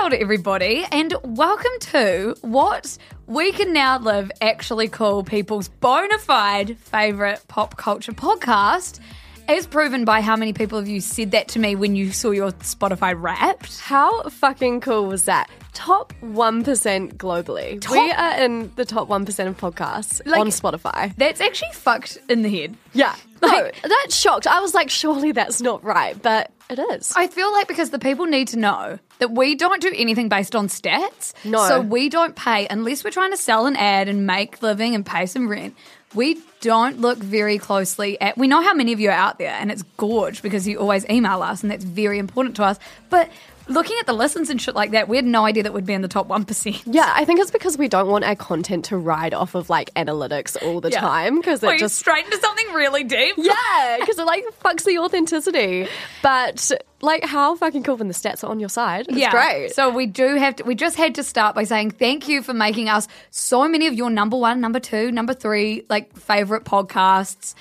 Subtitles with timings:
[0.00, 2.96] Kia ora, everybody, and welcome to what
[3.26, 8.98] we can now live actually call people's bona fide favourite pop culture podcast,
[9.46, 12.30] as proven by how many people of you said that to me when you saw
[12.30, 13.78] your Spotify wrapped.
[13.80, 15.50] How fucking cool was that?
[15.74, 17.86] Top 1% globally.
[17.90, 21.14] We are in the top 1% of podcasts Like- on Spotify.
[21.16, 22.74] That's actually fucked in the head.
[22.94, 23.14] Yeah.
[23.46, 24.46] No, Like- that shocked.
[24.46, 27.12] I was like, surely that's not right, but it is.
[27.16, 30.54] I feel like because the people need to know that we don't do anything based
[30.54, 31.32] on stats.
[31.44, 31.66] No.
[31.66, 35.04] So we don't pay unless we're trying to sell an ad and make living and
[35.04, 35.74] pay some rent.
[36.14, 38.36] We don't look very closely at.
[38.36, 41.08] We know how many of you are out there, and it's gorge because you always
[41.08, 42.78] email us, and that's very important to us.
[43.10, 43.30] But
[43.70, 45.94] looking at the listens and shit like that, we had no idea that we'd be
[45.94, 46.82] in the top one percent.
[46.86, 49.92] yeah, I think it's because we don't want our content to ride off of like
[49.94, 53.36] analytics all the time because it just straight into something really deep.
[53.38, 55.88] yeah, because it like fucks the authenticity.
[56.22, 59.06] But like, how fucking cool when the stats are on your side?
[59.08, 59.72] It's great.
[59.74, 62.52] So we do have to, we just had to start by saying thank you for
[62.52, 67.54] making us so many of your number one, number two, number three, like favorite podcasts.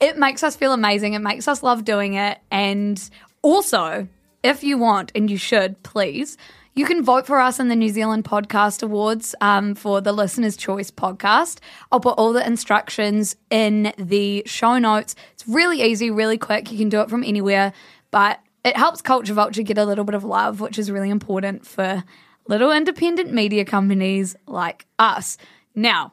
[0.00, 1.14] It makes us feel amazing.
[1.14, 2.38] It makes us love doing it.
[2.50, 3.00] And
[3.40, 4.08] also,
[4.42, 6.36] if you want, and you should, please,
[6.74, 10.56] you can vote for us in the New Zealand Podcast Awards um, for the Listener's
[10.56, 11.58] Choice podcast.
[11.90, 15.14] I'll put all the instructions in the show notes.
[15.34, 16.72] It's really easy, really quick.
[16.72, 17.74] You can do it from anywhere,
[18.10, 21.66] but it helps Culture Vulture get a little bit of love, which is really important
[21.66, 22.02] for
[22.48, 25.36] little independent media companies like us.
[25.74, 26.12] Now,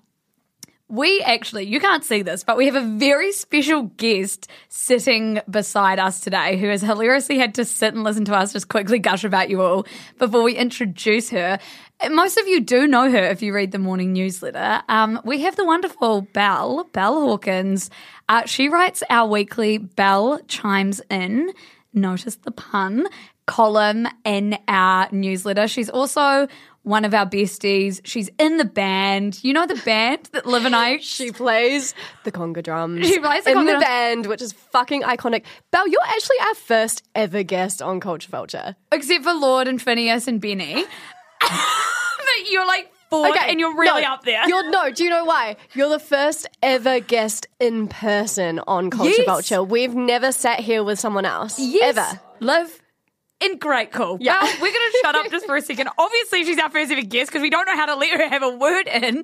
[0.90, 6.00] we actually, you can't see this, but we have a very special guest sitting beside
[6.00, 9.24] us today who has hilariously had to sit and listen to us just quickly gush
[9.24, 9.86] about you all
[10.18, 11.60] before we introduce her.
[12.10, 14.82] Most of you do know her if you read the morning newsletter.
[14.90, 17.92] Um, we have the wonderful Bel, Bel Hawkins.
[18.28, 21.52] Uh, she writes our weekly Bel Chimes In,
[21.94, 23.06] notice the pun,
[23.46, 25.68] column in our newsletter.
[25.68, 26.48] She's also
[26.84, 28.02] one of our besties.
[28.04, 29.44] She's in the band.
[29.44, 30.98] You know the band that Liv and I.
[31.20, 33.08] She plays the conga drums.
[33.08, 33.84] She plays the in conga the drums.
[33.86, 35.44] band, which is fucking iconic.
[35.72, 38.76] Bel, you're actually our first ever guest on Culture Vulture.
[38.92, 40.86] except for Lorde and Phineas and Benny.
[41.42, 44.48] but you're like fourth and you're really no, up there.
[44.48, 44.92] You're no.
[44.92, 45.58] Do you know why?
[45.74, 49.26] You're the first ever guest in person on Culture Yes.
[49.26, 49.64] Vulture.
[49.64, 51.98] We've never sat here with someone else yes.
[51.98, 52.22] ever.
[52.40, 52.82] Liv.
[53.40, 54.18] In great call.
[54.20, 54.42] Yeah.
[54.42, 55.90] Well, we're going to shut up just for a second.
[55.98, 58.44] Obviously, she's our first ever guest because we don't know how to let her have
[58.44, 59.24] a word in.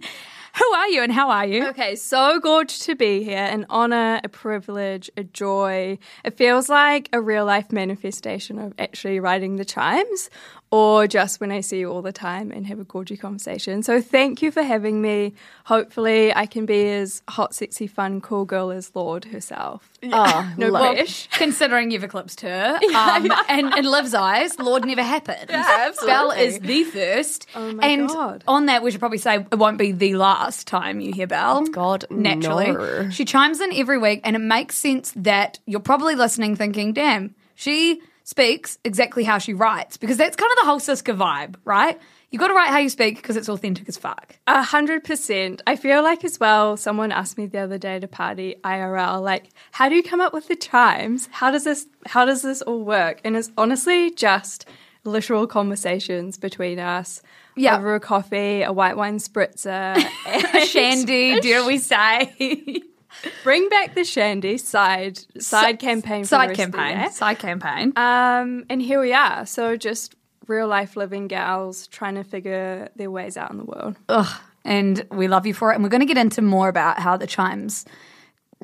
[0.57, 1.67] Who are you and how are you?
[1.67, 3.43] Okay, so gorgeous to be here.
[3.43, 5.97] An honor, a privilege, a joy.
[6.23, 10.29] It feels like a real life manifestation of actually writing the chimes,
[10.71, 13.81] or just when I see you all the time and have a gorgeous conversation.
[13.83, 15.33] So thank you for having me.
[15.65, 19.89] Hopefully, I can be as hot, sexy, fun, cool girl as Lorde herself.
[20.03, 21.29] Oh, No love- pressure.
[21.37, 25.45] Considering you've eclipsed her, um, and in Liv's eyes, Lorde never happened.
[25.49, 26.43] Yeah, Bel absolutely.
[26.45, 27.47] is the first.
[27.55, 28.43] Oh my and God.
[28.47, 31.65] on that, we should probably say it won't be the last time you hear Bel.
[31.67, 32.71] God, naturally.
[32.71, 33.09] no.
[33.11, 37.33] She chimes in every week, and it makes sense that you're probably listening thinking, damn,
[37.55, 41.97] she speaks exactly how she writes, because that's kind of the whole Siska vibe, right?
[42.31, 44.36] You got to write how you speak because it's authentic as fuck.
[44.46, 45.62] A hundred percent.
[45.66, 46.75] I feel like as well.
[46.75, 50.34] Someone asked me the other day to party IRL, like, how do you come up
[50.34, 51.30] with the chimes?
[51.31, 51.88] How does this?
[52.08, 53.22] How does this all work?
[53.24, 54.66] And it's honestly just
[55.06, 57.22] literal conversations between us.
[57.57, 57.78] Yeah.
[57.78, 59.96] over a coffee, a white wine spritzer,
[60.28, 62.81] and Shandy, dare we say?
[63.44, 66.23] bring back the shandy side side campaign.
[66.23, 67.12] For Side the rest of the campaign.
[67.12, 67.94] Side campaign.
[67.95, 69.45] Um, and here we are.
[69.45, 70.15] So just
[70.47, 73.95] real life living gals trying to figure their ways out in the world.
[74.09, 75.75] Ugh, and we love you for it.
[75.75, 77.85] And we're going to get into more about how the chimes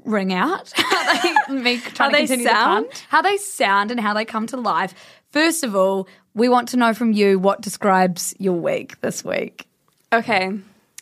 [0.06, 2.88] ring out, how they make to they continue the sound?
[3.10, 4.94] how they sound, and how they come to life.
[5.30, 9.68] First of all, we want to know from you what describes your week this week.
[10.14, 10.52] Okay.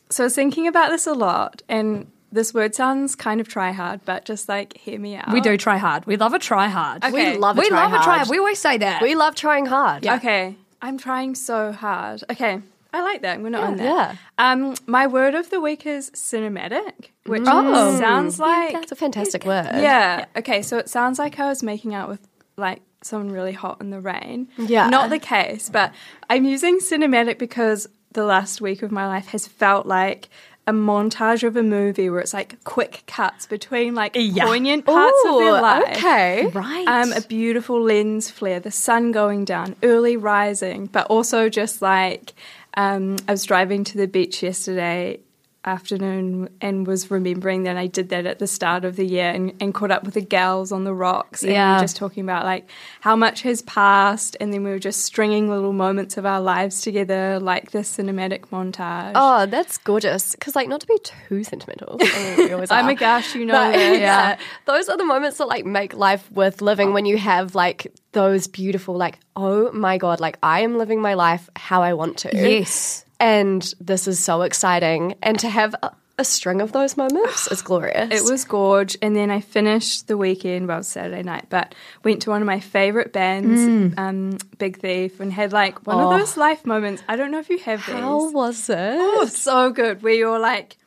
[0.10, 3.72] So I was thinking about this a lot, and this word sounds kind of try
[3.72, 5.31] hard, but just like hear me out.
[5.31, 6.06] We do try hard.
[6.06, 7.04] We love a try hard.
[7.04, 7.34] Okay.
[7.34, 8.18] We love a we try love a try hard.
[8.20, 8.30] hard.
[8.30, 9.02] We always say that.
[9.02, 10.06] We love trying hard.
[10.06, 10.56] Okay.
[10.81, 12.24] I'm trying so hard.
[12.31, 12.62] Okay.
[12.92, 13.36] I like that.
[13.36, 13.84] I'm going to own that.
[13.84, 14.16] yeah.
[14.40, 17.98] Um, my word of the week is cinematic, which Oh.
[18.00, 19.66] sounds like That's a fantastic word.
[19.76, 20.26] yeah.
[20.36, 22.28] Okay, so it sounds like I was making out with
[22.58, 24.48] like someone really hot in the rain.
[24.58, 24.90] Yeah.
[24.90, 25.94] Not the case, but
[26.30, 30.30] I'm using cinematic because the last week of my life has felt like
[30.69, 35.39] a montage of a movie where it's like quick cuts between like poignant parts of
[35.39, 35.98] their Ooh, life.
[35.98, 36.45] okay.
[36.48, 36.88] Right.
[36.88, 42.33] Um, a beautiful lens flare, the sun going down, early rising, but also just like
[42.75, 45.19] um, I was driving to the beach yesterday
[45.66, 49.54] afternoon and was remembering that I did that at the start of the year and,
[49.62, 51.80] and caught up with the gals on the rocks and Yeah.
[51.82, 52.70] just talking about like
[53.02, 56.82] how much has passed and then we were just stringing little moments of our lives
[56.82, 59.12] together like this cinematic montage.
[59.16, 60.32] Oh, that's gorgeous.
[60.34, 61.98] Because, like, not to be too sentimental.
[62.02, 64.00] I mean, I'm a gosh, you know But, this.
[64.00, 64.38] yeah.
[64.66, 68.48] Those are the moments that like make life worth living when you have like those
[68.48, 72.30] beautiful like oh my god like I am living my life how I want to.
[72.34, 73.06] Yes.
[73.19, 77.62] And this is so exciting and to have a, a string of those moments is
[77.69, 78.12] glorious.
[78.12, 82.30] It was gorge, and then I finished the weekend, well, Saturday night, but went to
[82.30, 86.66] one of my favorite bands, um, Big Thief, and had like one of those life
[86.66, 87.04] moments.
[87.07, 87.95] I don't know if you have these.
[87.95, 88.75] How was it?
[88.77, 90.01] Oh, so good.
[90.01, 90.77] Where you're like,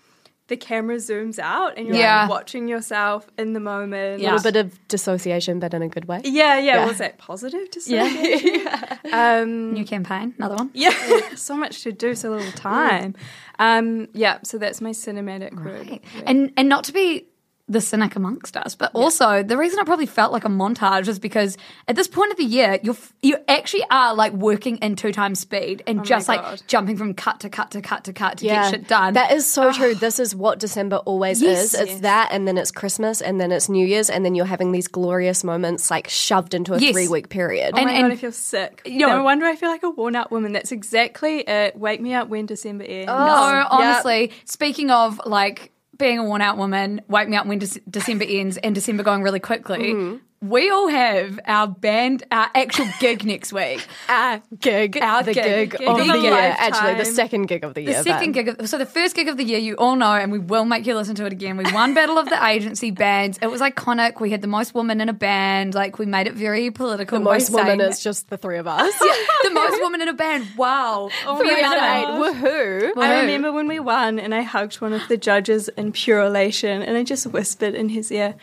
[0.49, 2.23] the camera zooms out and you're Yeah.
[2.23, 4.21] like watching yourself in the moment.
[4.21, 6.21] a little bit of dissociation, but in a good way.
[6.25, 6.85] Yeah, yeah.
[6.87, 8.65] Was that positive to say?
[9.12, 10.71] um, New campaign, another one.
[10.75, 10.93] yeah.
[11.37, 13.15] so much to do, so little time.
[13.59, 15.89] Um, yeah, so that's my cinematic word.
[15.89, 16.05] Right.
[16.27, 17.27] And and not to be
[17.73, 21.19] the cynic amongst us, but also the reason it probably felt like a montage is
[21.19, 21.57] because
[21.89, 25.13] at this point of the year, you're f- you actually are like working in two
[25.13, 26.63] times speed and oh just like God.
[26.67, 29.15] jumping from cut to cut to cut to cut to get shit done.
[29.15, 29.73] That is so ah.
[29.73, 29.95] true.
[29.95, 31.75] This is what December always Yes.
[31.75, 31.81] is.
[31.81, 34.73] It's that, and then it's Christmas, and then it's New Year's, and then you're having
[34.73, 36.93] these glorious moments like shoved into a Yes.
[36.93, 37.73] three week period.
[37.75, 38.83] Oh And- my and- god, I feel sick.
[38.85, 40.53] You know- no wonder I feel like a worn out woman.
[40.53, 41.77] That's exactly it.
[41.77, 43.11] Wake me up when December ends.
[43.11, 47.61] Oh, no, honestly, speaking of like being a worn out woman, wake me up when
[47.61, 49.93] Dec- December ends and December going really quickly.
[49.93, 50.17] Mm-hmm.
[50.43, 53.87] We all have our band, our actual gig next week.
[54.09, 55.44] our gig, Our the gig.
[55.71, 56.31] gig, Gig of of the year.
[56.33, 56.56] lifetime.
[56.59, 57.93] Actually, the second gig of the year.
[57.99, 59.94] The second but- gig, of, the so the first gig of the year, you all
[59.94, 61.56] know, and we will make you listen to it again.
[61.56, 63.39] We won Battle of the Agency bands.
[63.41, 64.21] It was iconic.
[64.21, 65.75] We had the most women in a band.
[65.77, 67.19] Like we made it very political.
[67.19, 68.93] The most women saying- is just the three of us.
[68.99, 70.49] the most women in a band.
[70.56, 71.09] Wow,
[71.39, 72.35] Three Very out of eight.
[72.43, 72.97] Woohoo!
[73.00, 76.83] I remember when we won and I hugged one of the judges in pure elation
[76.83, 78.35] and I just whispered in his ear,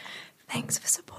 [0.48, 1.19] Thanks for supporting women.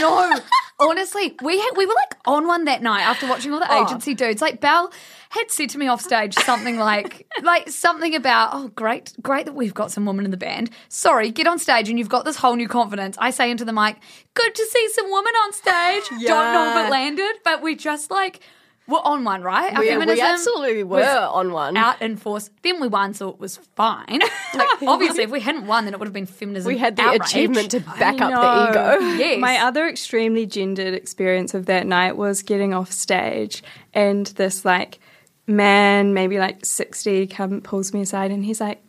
[0.00, 0.38] No,
[0.78, 3.84] honestly, we had, we were like on one that night after watching all the Oh.
[3.84, 4.42] agency dudes.
[4.42, 4.92] Like Bel
[5.30, 9.54] had said to me off stage something like like something about oh great great that
[9.54, 10.70] we've got some women in the band.
[10.88, 13.16] Sorry, get on stage and you've got this whole new confidence.
[13.18, 13.96] I say into the mic,
[14.34, 16.04] good to see some women on stage.
[16.26, 18.40] Don't know if it landed, but we just like
[18.88, 19.72] we're on one, right?
[19.72, 21.76] Our We, we feminism absolutely were was on one.
[21.76, 22.50] Out in force.
[22.62, 24.20] Then we won, so it was fine.
[24.54, 26.72] like, obviously, if we hadn't won, then it would have been feminism.
[26.72, 27.22] we had the outrage.
[27.22, 29.12] achievement to back I up the ego.
[29.22, 29.40] Yes.
[29.40, 33.62] My other extremely gendered experience of that night was getting off stage
[33.94, 34.98] and this like
[35.46, 38.82] man, maybe like 60, come pulls me aside and he's like,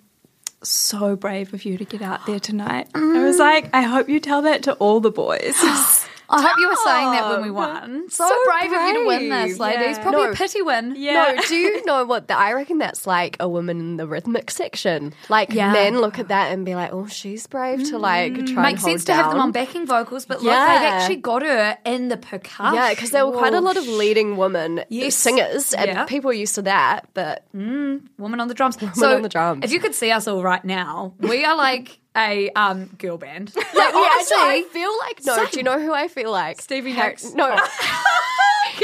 [0.64, 2.88] so brave of you to get out there tonight.
[2.96, 3.40] I was mm.
[3.40, 5.56] like, I hope you tell that to all the boys.
[6.30, 8.10] I hope you were saying that when we won.
[8.10, 9.98] So, So brave, of you to win this, ladies.
[9.98, 10.04] Yeah.
[10.04, 10.32] Probably No.
[10.32, 10.94] a pity win.
[10.98, 11.34] Yeah.
[11.36, 12.28] No, do you know what?
[12.28, 15.14] The, I reckon that's like a woman in the rhythmic section.
[15.30, 15.72] Like Yeah.
[15.74, 18.48] men look at that and be like, "Oh, she's brave to like mm.
[18.48, 20.80] try and Makes sense to have them on backing vocals, but look, Yeah.
[20.80, 22.76] they've actually got her in the percussion.
[22.76, 25.16] Yeah, because there were quite a lot of leading women Yes.
[25.16, 26.06] singers, and Yeah.
[26.06, 27.08] people are used to that.
[27.14, 28.78] But mm, woman on the drums.
[28.94, 29.64] so on the drums.
[29.64, 33.54] If you could see us all right now, we are like a um, girl band.
[33.56, 35.46] Like, Yeah, honestly, actually, I feel like no.
[35.52, 36.62] Do you know who I feel like?
[36.62, 37.34] Stevie Har- Nicks.
[37.34, 37.56] No.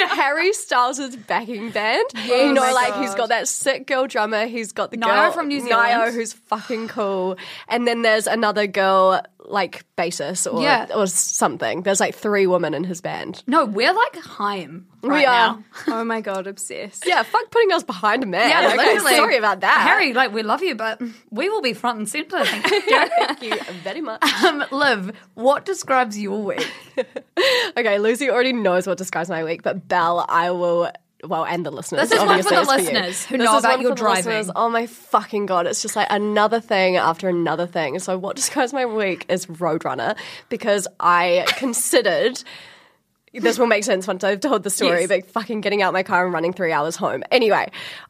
[0.09, 2.05] Harry Styles' backing band.
[2.25, 4.45] you know, my like he's got that sick girl drummer.
[4.45, 6.15] He's got the Nio girl from New Nio, Zealand.
[6.15, 7.37] who's fucking cool.
[7.67, 10.87] And then there's another girl, like bassist or Yeah.
[10.95, 11.81] or something.
[11.81, 13.43] There's like three women in his band.
[13.47, 15.55] no, we're like Haim right we are.
[15.57, 15.63] now.
[15.87, 17.03] oh my God, obsessed.
[17.05, 18.49] Yeah, fuck putting us behind a man.
[18.49, 19.15] Yeah, okay, literally.
[19.15, 19.81] sorry about that.
[19.87, 21.01] Harry, like we love you, but
[21.31, 22.45] we will be front and center.
[22.45, 23.07] Thank you.
[23.17, 24.23] Thank you very much.
[24.43, 26.67] um, Liv, what describes your week?
[27.77, 30.91] Okay, Lucy already knows what describes my week, but Bel, I will.
[31.25, 32.09] Well, and the listeners.
[32.09, 34.25] This is one for the listeners who This know is about your for driving.
[34.25, 34.51] listeners.
[34.55, 35.67] Oh my fucking god!
[35.67, 37.99] It's just like another thing after another thing.
[37.99, 40.17] So what describes my week is Roadrunner
[40.49, 42.41] because I considered.
[43.33, 45.07] This will make sense once I've told the story, Yes.
[45.07, 47.23] but fucking getting out my car and running three hours home.
[47.31, 47.69] Anyway,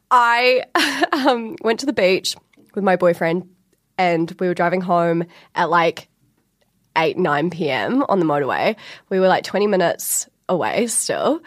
[0.09, 0.63] I
[1.11, 2.37] um, went to the beach
[2.73, 3.49] with my boyfriend
[3.97, 5.25] and we were driving home
[5.55, 6.07] at like
[6.95, 8.03] 8, 9 p.m.
[8.07, 8.77] on the motorway.
[9.09, 11.41] We were like 20 minutes away still.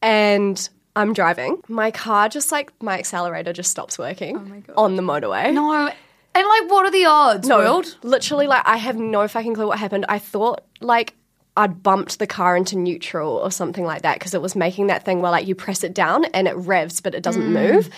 [0.00, 1.62] And I'm driving.
[1.68, 5.52] My car just like my accelerator just stops working Oh on the motorway.
[5.52, 5.90] No.
[6.34, 7.96] And like, what are the odds, No, world?
[8.02, 10.06] literally, like I have no fucking clue what happened.
[10.08, 11.14] I thought like
[11.56, 15.04] I'd bumped the car into neutral or something like that because it was making that
[15.04, 17.72] thing where like you press it down and it revs but it doesn't mm.
[17.72, 17.90] move.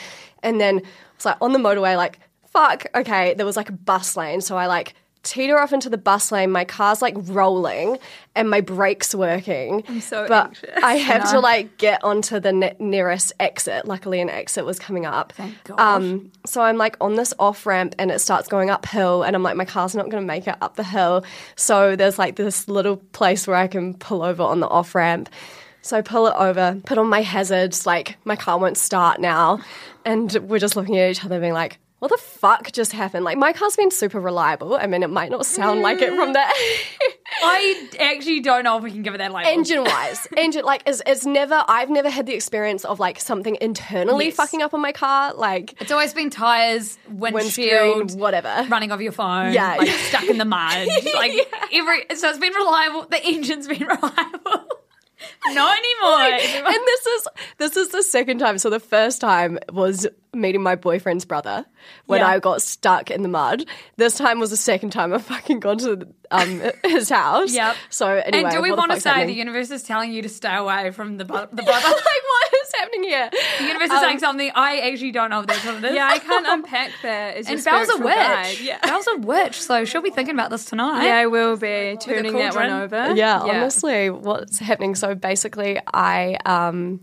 [0.43, 0.81] And then
[1.15, 2.87] it's like on the motorway, like fuck.
[2.95, 6.33] Okay, there was like a bus lane, so I like teeter off into the bus
[6.33, 6.51] lane.
[6.51, 7.99] My car's like rolling
[8.35, 9.85] and my brakes working.
[9.87, 10.71] I'm so but anxious.
[10.83, 13.87] I have to like get onto the ne- nearest exit.
[13.87, 15.33] Luckily, an exit was coming up.
[15.33, 15.79] Thank God.
[15.79, 19.43] Um, so I'm like on this off ramp and it starts going uphill, and I'm
[19.43, 21.25] like, my car's not going to make it up the hill.
[21.57, 25.29] So there's like this little place where I can pull over on the off ramp.
[25.83, 29.61] So I pull it over, put on my hazards, like my car won't start now.
[30.05, 33.25] And we're just looking at each other, being like, what the fuck just happened?
[33.25, 34.75] Like, my car's been super reliable.
[34.75, 36.53] I mean, it might not sound like it from that.
[37.43, 39.49] I actually don't know if we can give it that label.
[39.49, 43.57] engine wise engine like it's, it's never i've never had the experience of like something
[43.61, 44.35] internally Yes.
[44.35, 49.01] fucking up on my car like It's always been tires, windscreen windshield, whatever running off
[49.01, 49.77] your phone, Yeah.
[49.77, 50.89] like stuck in the mud.
[51.15, 51.33] Like
[51.73, 53.07] every so it's been reliable.
[53.07, 54.67] The engine's been reliable.
[55.49, 56.67] Not anymore.
[56.73, 60.77] and this is this is the second time so the first time was meeting my
[60.77, 61.67] boyfriend's brother
[62.07, 62.29] when Yeah.
[62.29, 63.65] i got stuck in the mud
[63.97, 67.77] this time was the second time i've fucking gone to um, his house Yep.
[67.89, 70.55] so anyway and do we want to say the universe is telling you to stay
[70.55, 71.89] away from the bu- the like brother?
[71.89, 72.50] what is
[72.81, 74.51] happening here The universe Um, is saying something.
[74.55, 75.95] I actually don't know if that's what it is.
[75.95, 77.37] Yeah, I can't unpack that.
[77.37, 78.17] As your And Bel's a spiritual witch.
[78.17, 78.61] guide.
[78.61, 78.79] Yeah.
[78.83, 81.05] Bel's a witch, so she'll be thinking about this tonight.
[81.05, 83.15] Yeah, I will be turning that one over.
[83.15, 84.95] yeah, honestly, what's happening?
[84.95, 87.01] So basically, I um.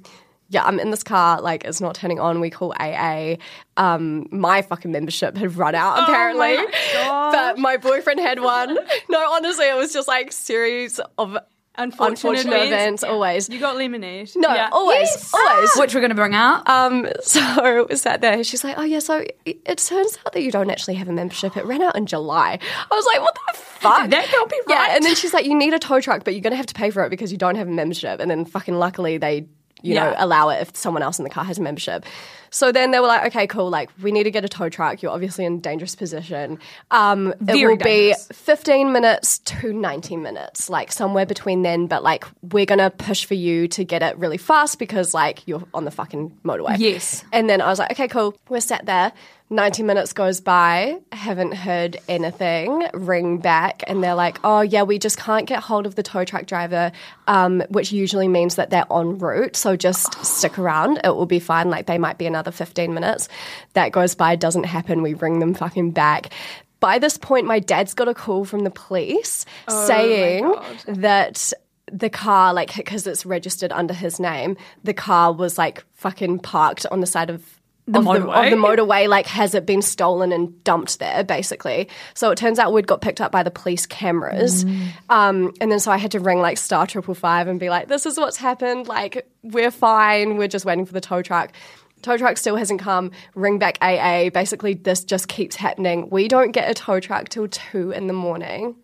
[0.50, 2.40] Yeah, I'm in this car, like it's not turning on.
[2.40, 3.36] We call AA.
[3.76, 6.56] Um, my fucking membership had run out apparently,
[6.96, 8.78] but my boyfriend had one.
[9.10, 11.38] No, honestly, it was just like series of
[11.78, 13.04] Unfortunate, unfortunate events.
[13.04, 14.32] Always, You got lemonade.
[14.36, 14.70] no, Yeah.
[14.72, 15.70] always, always.
[15.76, 16.68] Which we're going to bring out.
[16.70, 18.44] Um, so we sat there.
[18.44, 21.14] She's like, "Oh yeah." So it, it turns out that you don't actually have a
[21.14, 21.56] membership.
[21.56, 22.58] It ran out in July.
[22.92, 25.46] I was like, "What the fuck?" That can't be right." Yeah, and then she's like,
[25.46, 27.38] "You need a tow truck, but you're gonna have to pay for it because you
[27.38, 29.46] don't have a membership." And then fucking luckily they,
[29.82, 32.06] you know, allow it if someone else in the car has a membership.
[32.50, 33.70] So then they were like, "Okay, cool.
[33.70, 35.02] Like we need to get a tow truck.
[35.02, 36.60] You're obviously in a dangerous position.
[36.92, 38.28] Um, it Very will dangerous.
[38.28, 41.88] be 15 minutes to 90 minutes, like somewhere between then.
[41.88, 45.64] But like we're gonna push for you to get it really fast because like you're
[45.74, 47.24] on the fucking motorway." Yes.
[47.34, 48.36] And then I was like, okay, cool.
[48.50, 49.12] We're sat there.
[49.50, 55.00] 90 minutes goes by, haven't heard anything, ring back, and they're like, oh, yeah, we
[55.00, 56.92] just can't get hold of the tow truck driver,
[57.28, 59.56] um, which usually means that they're en route.
[59.56, 61.00] So just stick around.
[61.06, 61.70] It will be fine.
[61.70, 63.30] Like, they might be another 15 minutes.
[63.72, 65.02] That goes by, doesn't happen.
[65.02, 66.34] We ring them fucking back.
[66.82, 70.54] By this point, my dad's got a call from the police saying
[70.88, 71.54] that
[71.92, 76.86] the car, like, because it's registered under his name, the car was like fucking parked
[76.92, 77.57] on the side of
[77.88, 78.46] The of motorway.
[78.46, 79.08] of the motorway.
[79.08, 81.88] Like, has it been stolen and dumped there, basically?
[82.14, 84.66] So it turns out we'd got picked up by the police cameras.
[84.66, 84.88] Mm.
[85.10, 87.88] Um, and then so I had to ring like Star Triple Five and be like,
[87.88, 88.88] this is what's happened.
[88.88, 90.38] Like, we're fine.
[90.38, 91.54] We're just waiting for the tow truck.
[92.02, 93.12] Tow truck still hasn't come.
[93.36, 94.30] Ring back AA.
[94.30, 96.10] Basically, this just keeps happening.
[96.10, 98.76] We don't get a tow truck till two in the morning.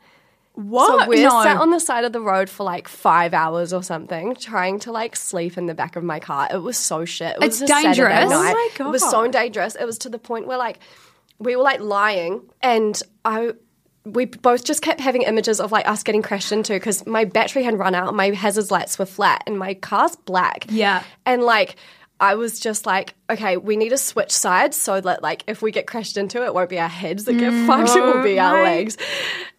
[0.54, 1.02] What?
[1.02, 1.44] So we're no.
[1.44, 4.92] sat on the side of the road for like five hours or something, trying to
[4.92, 6.48] like sleep in the back of my car.
[6.52, 7.36] It was so shit.
[7.36, 8.26] It was It's dangerous.
[8.26, 8.54] Oh night.
[8.54, 9.76] my oh It was so dangerous.
[9.76, 10.80] It was to the point where like
[11.40, 13.54] we were like lying, and I.
[14.06, 17.64] We both just kept having images of like us getting crashed into because my battery
[17.64, 20.66] had run out, my hazards lights were flat, and my car's black.
[20.68, 21.04] Yeah.
[21.26, 21.78] and like
[22.24, 25.72] I was just like, okay, we need to switch sides so that like if we
[25.72, 27.68] get crashed into it, it won't be our heads that get mm.
[27.68, 28.98] fucked, it will be our my- legs.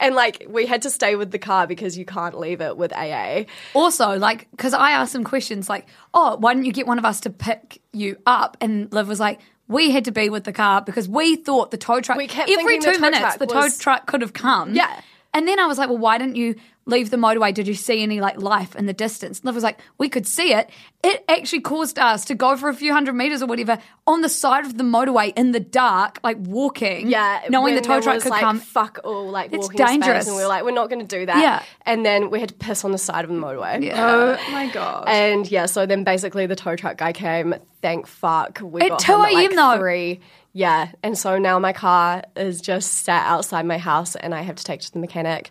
[0.00, 2.90] And like we had to stay with the car because you can't leave it with
[2.94, 3.44] AA.
[3.75, 7.04] Also, like, because I asked some questions like, oh, why didn't you get one of
[7.04, 8.56] us to pick you up?
[8.62, 11.76] And Liv was like, we had to be with the car because we thought the
[11.76, 14.33] tow truck, We kept every thinking the two minutes, truck the tow truck could have
[14.33, 14.75] come.
[14.75, 15.02] Yeah.
[15.35, 16.54] And then I was like, well, why didn't you
[16.86, 17.52] leave the motorway?
[17.54, 19.42] Did you see any like life in the distance?
[19.44, 20.70] Liv was like, we could see it.
[21.02, 24.28] It actually caused us to go for a few hundred meters or whatever on the
[24.28, 27.08] side of the motorway in the dark, like walking.
[27.08, 28.58] Yeah, Knowing the tow truck was, could like, come.
[28.58, 30.24] Fuck all, like It's walking dangerous.
[30.24, 31.38] space, and we were like, we're not going to do that.
[31.38, 31.62] Yeah.
[31.82, 33.92] and then we had to piss on the side of the motorway.
[33.94, 35.04] Oh my god.
[35.08, 37.54] And yeah, so then basically the tow truck guy came.
[37.82, 38.60] Thank fuck.
[38.62, 39.56] We At got 2 home at like a.m.
[39.56, 39.78] though.
[39.78, 40.20] three.
[40.56, 44.54] Yeah, and so now my car is just sat outside my house, and I have
[44.56, 45.50] to take it to the mechanic.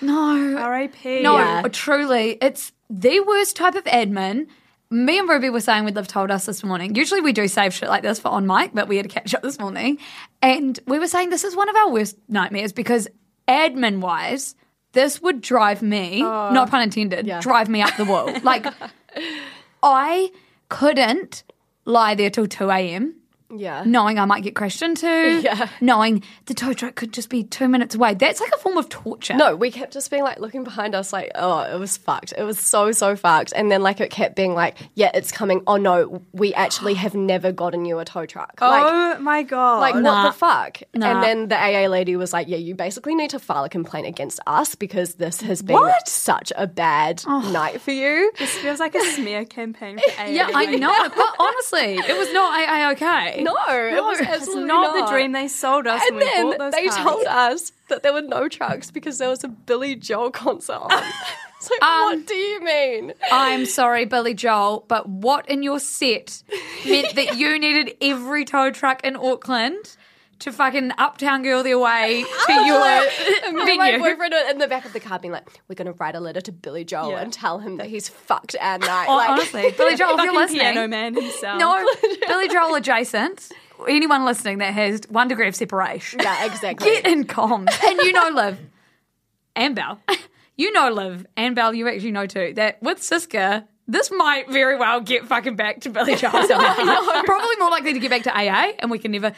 [0.00, 0.56] No.
[0.58, 1.22] R.A.P.
[1.22, 1.62] No, Yeah.
[1.72, 4.46] truly, it's the worst type of admin.
[4.90, 6.96] Me and Ruby were saying we'd have told us this morning.
[6.96, 9.34] Usually we do save shit like this for on mic, but we had to catch
[9.34, 9.98] up this morning.
[10.42, 13.06] And we were saying this is one of our worst nightmares because
[13.46, 14.56] admin wise,
[14.92, 16.50] this would drive me, oh.
[16.52, 17.40] not pun intended, Yeah.
[17.40, 18.32] drive me up the wall.
[18.42, 18.66] Like,
[19.82, 20.30] I
[20.68, 21.44] couldn't
[21.84, 23.14] lie there till 2 a.m.
[23.50, 23.82] Yeah.
[23.86, 25.68] knowing I might get crashed into, Yeah.
[25.80, 28.14] knowing the tow truck could just be two minutes away.
[28.14, 29.34] That's like a form of torture.
[29.34, 32.32] No, we kept just being like looking behind us, like, oh, it was fucked.
[32.36, 33.52] It was so, so fucked.
[33.54, 35.62] And then, like, it kept being like, yeah, it's coming.
[35.66, 38.58] Oh, no, we actually have never gotten you a tow truck.
[38.60, 39.80] Oh like, oh my god!
[39.80, 40.24] like Nah.
[40.24, 40.82] what the fuck?
[40.94, 41.06] Nah.
[41.10, 44.06] And then the AA lady was like, yeah, you basically need to file a complaint
[44.06, 46.08] against us because this has been What?
[46.08, 47.50] such a bad oh.
[47.52, 48.32] night for you.
[48.38, 50.24] this feels like a smear campaign for AA.
[50.30, 51.08] Yeah, I know.
[51.08, 53.39] But honestly, it was not AA okay.
[53.44, 56.86] No, it was It's not, not the dream they sold us And when then they
[56.88, 56.96] cars.
[57.04, 60.90] told us that there were no trucks because there was a Billy Joel concert on.
[61.56, 63.12] It's Um, what do you mean?
[63.30, 66.42] I'm sorry, Billy Joel, but what in your set
[66.86, 69.96] meant that you needed every tow truck in Auckland
[70.40, 72.80] to fucking uptown girl their way to your
[73.46, 75.86] And me and my boyfriend in the back of the car being like, we're going
[75.86, 77.20] to write a letter to Billy Joel Yeah.
[77.20, 79.06] and tell him that he's fucked our night.
[79.06, 81.58] Hon- like, Honestly, Billy Joel, if you're listening, piano man himself.
[81.60, 81.88] no,
[82.26, 83.52] Billy Joel adjacent.
[83.88, 86.88] Anyone listening that has one degree of separation, Yeah, exactly.
[86.90, 87.68] get in comms.
[87.84, 88.58] And you know, Liv
[89.56, 90.00] and Bel,
[90.56, 93.66] you know, Liv and Bel, you actually know too that with Siska.
[93.88, 97.22] This might very well get fucking back to Billy Joel somehow.
[97.24, 99.32] Probably more likely to get back to AA, and we can never.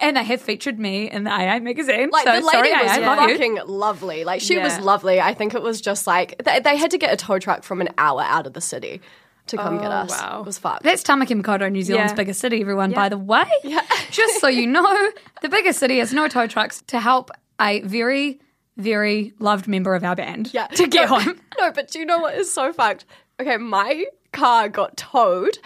[0.00, 2.10] And they have featured me in the AA magazine.
[2.10, 3.36] Like so the lady sorry, was AA, love you.
[3.36, 4.24] fucking lovely.
[4.24, 5.20] Like she was lovely.
[5.20, 7.80] I think it was just like they, they had to get a tow truck from
[7.80, 9.00] an hour out of the city
[9.48, 10.10] to come get oh, us.
[10.10, 10.40] wow.
[10.40, 10.82] It was fucked.
[10.82, 12.16] That's Tamaki Makaurau, New Zealand's Yeah.
[12.16, 13.44] biggest city, everyone, by the way.
[14.10, 17.30] Just so you know, the biggest city has no tow trucks to help
[17.60, 18.40] a very,
[18.76, 20.68] very loved member of our band yeah.
[20.68, 21.40] to get no, home.
[21.58, 23.04] No, but do you know what is so fucked?
[23.40, 25.58] Okay, my car got towed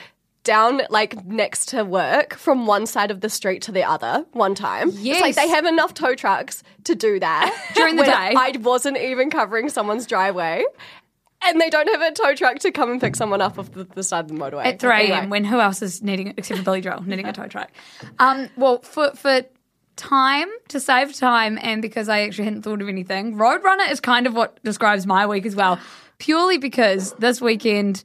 [0.47, 4.55] down like next to work from one side of the street to the other one
[4.55, 4.91] time.
[4.95, 8.11] It's like they have enough tow trucks to do that During the day.
[8.13, 10.65] I wasn't even covering someone's driveway.
[11.43, 13.85] And they don't have a tow truck to come and pick someone up off the,
[13.85, 14.65] the side of the motorway.
[14.65, 15.01] At 3 a.m.
[15.01, 15.27] Anyway.
[15.27, 17.71] when who else is needing, except for Billy Joel, needing a tow truck.
[18.19, 19.43] Um, well, for, for
[19.97, 24.27] time, to save time, and because I actually hadn't thought of anything, Roadrunner is kind
[24.27, 25.79] of what describes my week as well.
[26.19, 28.03] Purely because this weekend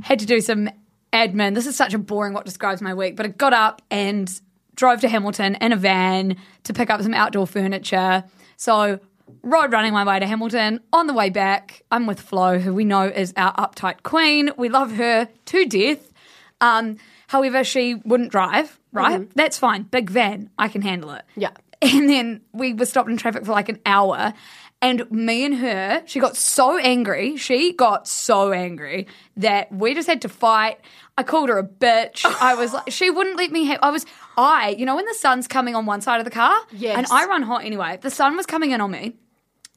[0.00, 0.70] had to do some
[1.12, 1.54] admin.
[1.54, 4.30] This is such a boring what describes my week, but I got up and
[4.74, 8.24] drove to Hamilton in a van to pick up some outdoor furniture.
[8.56, 9.00] So
[9.42, 10.80] road running my way to Hamilton.
[10.92, 14.50] On the way back, I'm with Flo, who we know is our uptight queen.
[14.56, 16.12] We love her to death.
[16.60, 16.96] Um,
[17.26, 19.28] however, she wouldn't drive, right?
[19.34, 19.82] That's fine.
[19.82, 20.50] Big van.
[20.58, 21.24] I can handle it.
[21.36, 21.50] Yeah.
[21.80, 24.32] And then we were stopped in traffic for like an hour.
[24.80, 27.36] And me and her, she got so angry.
[27.36, 30.78] She got so angry that we just had to fight.
[31.18, 32.24] I called her a bitch.
[32.24, 35.14] I was like, she wouldn't let me have, I was, I, you know, when the
[35.14, 36.58] sun's coming on one side of the car?
[36.72, 36.96] Yes.
[36.96, 37.98] And I run hot anyway.
[38.00, 39.14] The sun was coming in on me.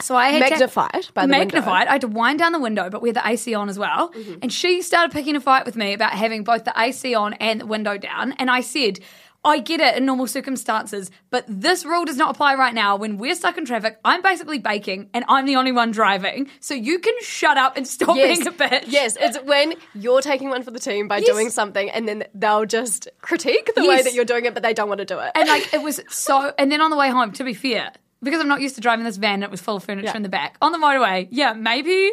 [0.01, 1.55] So I had Magnified to, by the window.
[1.55, 1.87] magnified.
[1.87, 4.11] I had to wind down the window, but we had the AC on as well.
[4.11, 4.39] Mm-hmm.
[4.41, 7.61] And she started picking a fight with me about having both the AC on and
[7.61, 8.33] the window down.
[8.33, 8.99] And I said,
[9.45, 12.95] I get it in normal circumstances, but this rule does not apply right now.
[12.95, 16.49] When we're stuck in traffic, I'm basically baking and I'm the only one driving.
[16.59, 18.37] So you can shut up and stop Yes.
[18.39, 18.85] being a bitch.
[18.87, 21.27] Yes, it's when you're taking one for the team by Yes.
[21.27, 24.73] doing something and then they'll just critique the way that you're doing it, but they
[24.73, 25.31] don't want to do it.
[25.35, 26.51] And like it was so.
[26.57, 27.91] And then on the way home, to be fair,
[28.23, 30.15] because I'm not used to driving this van, it was full of furniture Yeah.
[30.17, 30.57] in the back.
[30.61, 32.11] On the motorway, yeah, maybe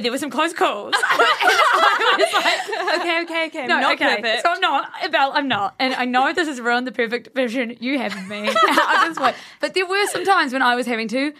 [0.00, 0.94] there were some close calls.
[1.02, 3.66] I was like, Okay, okay, okay.
[3.66, 4.16] no, not okay.
[4.16, 4.42] perfect.
[4.42, 5.74] So I'm not, Bel, I'm not.
[5.78, 9.18] And I know this has ruined the perfect vision you have of me at this
[9.18, 9.36] point.
[9.60, 11.32] But there were some times when I was having to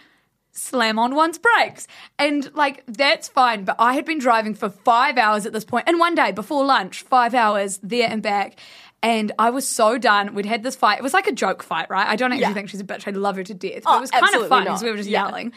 [0.51, 1.87] slam on one's brakes.
[2.17, 3.65] And like, that's fine.
[3.65, 5.85] But I had been driving for five hours at this point.
[5.87, 8.59] and one day before lunch, five hours there and back.
[9.03, 10.33] And I was so done.
[10.33, 10.97] We'd had this fight.
[10.99, 12.07] It was like a joke fight, right?
[12.07, 12.53] I don't actually Yeah.
[12.53, 13.07] think she's a bitch.
[13.07, 13.83] I love her to death.
[13.83, 15.25] But Oh, it was kind of fun because we were just Yeah.
[15.27, 15.51] yelling.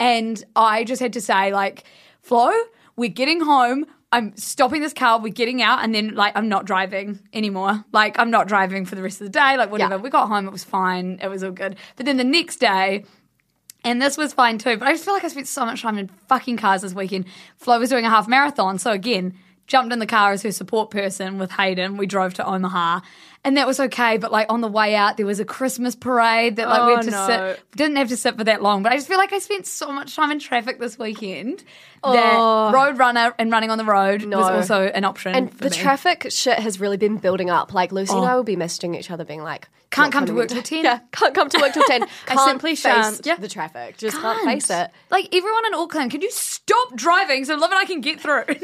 [0.00, 1.84] And I just had to say, like,
[2.24, 2.50] Flo,
[2.96, 3.84] we're getting home.
[4.10, 5.20] I'm stopping this car.
[5.20, 7.84] We're getting out, and then like I'm not driving anymore.
[7.92, 9.58] Like I'm not driving for the rest of the day.
[9.58, 9.96] Like whatever.
[9.96, 10.00] Yeah.
[10.00, 10.46] We got home.
[10.48, 11.18] It was fine.
[11.20, 11.76] It was all good.
[11.96, 13.04] But then the next day.
[13.86, 15.98] And this was fine too, but I just feel like I spent so much time
[15.98, 17.26] in fucking cars this weekend.
[17.58, 19.34] Flo was doing a half marathon, so again,
[19.66, 21.98] jumped in the car as her support person with Hayden.
[21.98, 23.00] We drove to Omaha,
[23.44, 24.16] and that was okay.
[24.18, 26.96] But like on the way out, there was a Christmas parade that like we Oh,
[26.96, 27.26] had to no.
[27.26, 29.66] sit didn't have to sit for that long, but I just feel like I spent
[29.66, 31.64] so much time in traffic this weekend
[32.02, 32.12] Oh.
[32.12, 35.34] that road runner and running on the road was also an option.
[35.34, 35.76] And the me.
[35.76, 37.72] traffic shit has really been building up.
[37.72, 38.28] Like Lucy and oh.
[38.28, 40.98] I will be messaging each other, being like, Can't come to work till 10." Yeah,
[41.12, 42.04] can't come to work till ten.
[42.26, 43.20] Can't simply face.
[43.24, 43.36] Yeah.
[43.36, 43.96] the traffic.
[43.96, 44.90] Just can't, face it.
[45.10, 48.44] Like everyone in Auckland, can you stop driving so Liv and I can get through?
[48.48, 48.60] and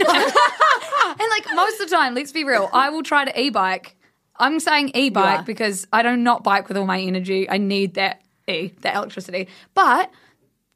[1.30, 3.96] like most of the time, let's be real, I will try to e-bike.
[4.40, 7.48] I'm saying e-bike because I do not bike with all my energy.
[7.48, 9.48] I need that e, that electricity.
[9.74, 10.10] But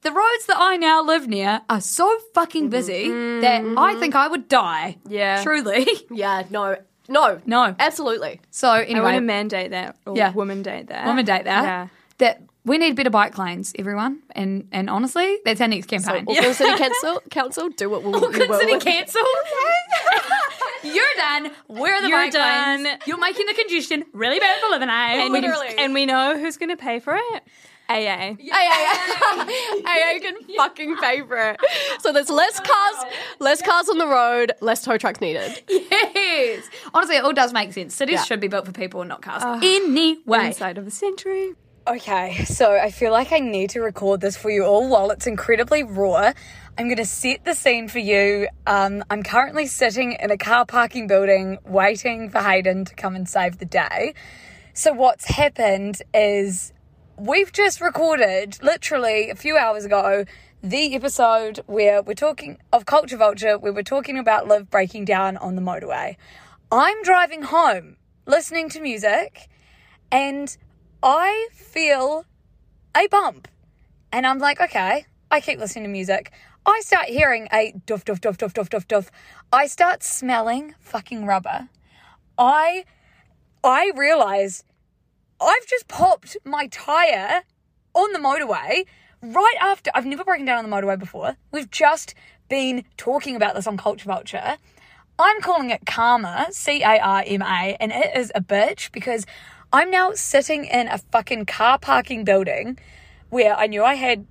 [0.03, 2.71] the roads that I now live near are so fucking mm-hmm.
[2.71, 3.41] busy mm-hmm.
[3.41, 4.01] that I mm-hmm.
[4.01, 4.99] think I would die.
[5.09, 5.43] Yeah.
[5.43, 5.87] Truly.
[6.11, 6.77] Yeah, no,
[7.09, 7.75] no, No.
[7.79, 8.41] absolutely.
[8.51, 9.01] So anyway.
[9.01, 9.97] I want to mandate that.
[10.07, 10.33] Or Yeah.
[10.33, 11.07] woman date that.
[11.07, 11.65] woman date that.
[11.65, 11.89] Yeah.
[12.19, 14.23] That we need better bike lanes, everyone.
[14.31, 16.25] And and honestly, that's our next campaign.
[16.29, 18.55] Auckland City Council, Council, do what will you Auckland.
[18.61, 19.23] City cancel.
[20.85, 21.51] You're done.
[21.69, 22.85] We're the You're bike lanes.
[22.85, 22.99] done.
[23.07, 24.89] You're making the congestion really bad for living?
[24.91, 25.75] And, Literally.
[25.79, 27.43] and we know who's going to pay for it.
[27.87, 27.93] AA.
[27.97, 28.87] Hey, hey,
[29.45, 31.61] hey, hey, can fucking pay for it.
[32.01, 35.63] So there's less cars, less cars on the road, less tow trucks needed.
[35.69, 36.65] Yes.
[36.95, 37.95] Honestly, it all does make sense.
[37.95, 38.25] Cities Yeah.
[38.25, 39.43] should be built for people and not cars.
[39.45, 40.47] Ah, anyway.
[40.47, 41.53] Inside of a century.
[41.87, 45.27] Okay, so I feel like I need to record this for you all while it's
[45.27, 46.33] incredibly raw.
[46.77, 48.49] I'm going to set the scene for you.
[48.67, 53.29] Um, I'm currently sitting in a car parking building waiting for Hayden to come and
[53.29, 54.15] save the day.
[54.73, 56.73] So, what's happened is
[57.17, 60.25] we've just recorded, literally a few hours ago,
[60.65, 65.37] the episode where we're talking of Culture Vulture, where we're talking about Liv breaking down
[65.37, 66.17] on the motorway.
[66.73, 69.49] I'm driving home listening to music
[70.11, 70.57] and
[71.05, 72.25] I feel
[72.97, 73.47] a bump.
[74.11, 76.33] And I'm like, okay, I keep listening to music.
[76.67, 79.09] I start hearing a doof, doof, doof, doof, doof, doof, doof.
[79.53, 81.69] I start smelling fucking rubber.
[82.39, 82.85] I,
[83.63, 84.65] I realize
[85.39, 87.43] I've just popped my tire
[87.93, 88.87] on the motorway
[89.21, 91.37] right after I've never broken down on the motorway before.
[91.53, 92.15] We've just
[92.49, 94.57] been talking about this on Culture Vulture.
[95.19, 99.27] I'm calling it karma, C A R M A, and it is a bitch because
[99.71, 102.79] I'm now sitting in a fucking car parking building
[103.29, 104.27] where I knew I had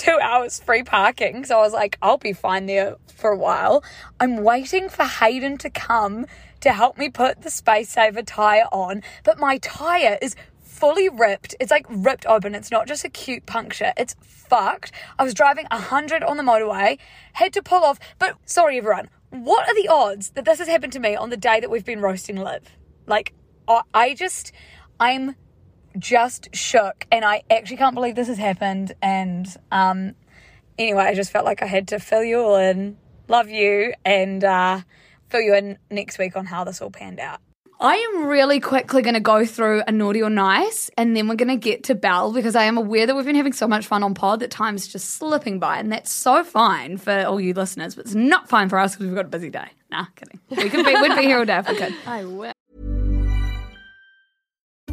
[0.00, 1.44] two hours free parking.
[1.44, 3.84] So I was like, I'll be fine there for a while.
[4.18, 6.26] I'm waiting for Hayden to come
[6.60, 11.54] to help me put the Space Saver tire on, but my tire is fully ripped.
[11.60, 12.54] It's like ripped open.
[12.54, 13.92] It's not just a cute puncture.
[13.98, 14.92] It's fucked.
[15.18, 16.98] I was driving 100 on the motorway,
[17.34, 17.98] had to pull off.
[18.18, 19.10] But sorry, everyone.
[19.28, 21.84] What are the odds that this has happened to me on the day that we've
[21.84, 22.64] been roasting live?
[23.06, 23.34] Like,
[23.68, 24.52] I, I just,
[24.98, 25.36] I'm
[25.98, 28.92] just shook and I actually can't believe this has happened.
[29.02, 30.14] And um,
[30.78, 32.96] anyway, I just felt like I had to fill you all in,
[33.28, 34.80] love you, and uh,
[35.28, 37.40] fill you in next week on how this all panned out.
[37.82, 41.36] I am really quickly going to go through a naughty or nice, and then we're
[41.36, 43.86] going to get to Bel because I am aware that we've been having so much
[43.86, 47.54] fun on pod that time's just slipping by, and that's so fine for all you
[47.54, 49.68] listeners, but it's not fine for us because we've got a busy day.
[49.90, 50.40] Nah, kidding.
[50.50, 51.94] We could be, we'd be here all day if we could.
[52.06, 52.52] I will.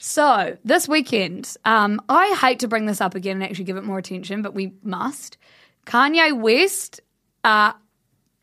[0.00, 3.84] So this weekend, um, I hate to bring this up again and actually give it
[3.84, 5.36] more attention, but we must.
[5.86, 7.00] Kanye West
[7.44, 7.72] uh,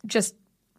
[0.06, 0.36] just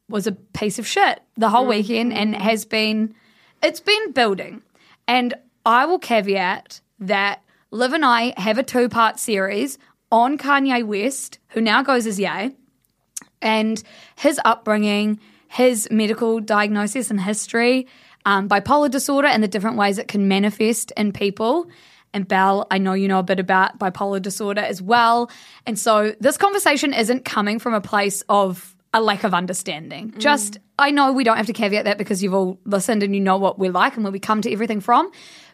[0.08, 3.14] was a piece of shit the whole weekend and has been,
[3.62, 4.62] it's been building.
[5.08, 9.78] And I will caveat that Liv and I have a two part series
[10.10, 12.54] on Kanye West, who now goes as Ye,
[13.42, 13.82] and
[14.16, 17.86] his upbringing, his medical diagnosis and history,
[18.26, 21.68] um, bipolar disorder, and the different ways it can manifest in people.
[22.12, 25.30] And Bel, I know you know a bit about bipolar disorder as well.
[25.64, 30.14] And so this conversation isn't coming from a place of a lack of understanding.
[30.18, 33.20] Just, I know we don't have to caveat that because you've all listened and you
[33.20, 35.10] know what we're like and where we come to everything from.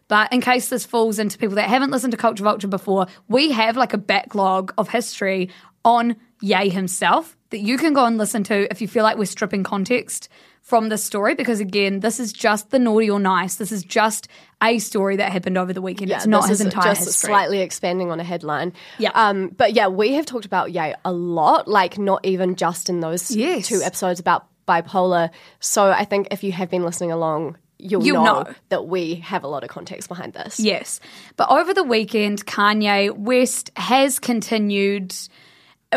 [0.09, 3.51] But in case this falls into people that haven't listened to Culture Vulture before, we
[3.51, 5.51] have like a backlog of history
[5.85, 9.25] on Ye himself that you can go and listen to if you feel like we're
[9.25, 10.29] stripping context
[10.63, 11.35] from this story.
[11.35, 13.57] Because again, this is just the naughty or nice.
[13.57, 14.29] This is just
[14.63, 16.09] a story that happened over the weekend.
[16.11, 17.29] Yeah, it's not his is entire just history.
[17.29, 18.73] slightly expanding on a headline.
[18.99, 19.11] Yeah.
[19.15, 23.01] Um, but yeah, we have talked about Ye a lot, like not even just in
[23.01, 23.67] those Yes.
[23.69, 25.31] two episodes about bipolar.
[25.61, 28.55] So I think if you have been listening along, you'll, You'll know, know.
[28.69, 30.61] that we have a lot of context behind this.
[30.61, 31.01] Yes.
[31.37, 35.13] But over the weekend, Kanye West has continued,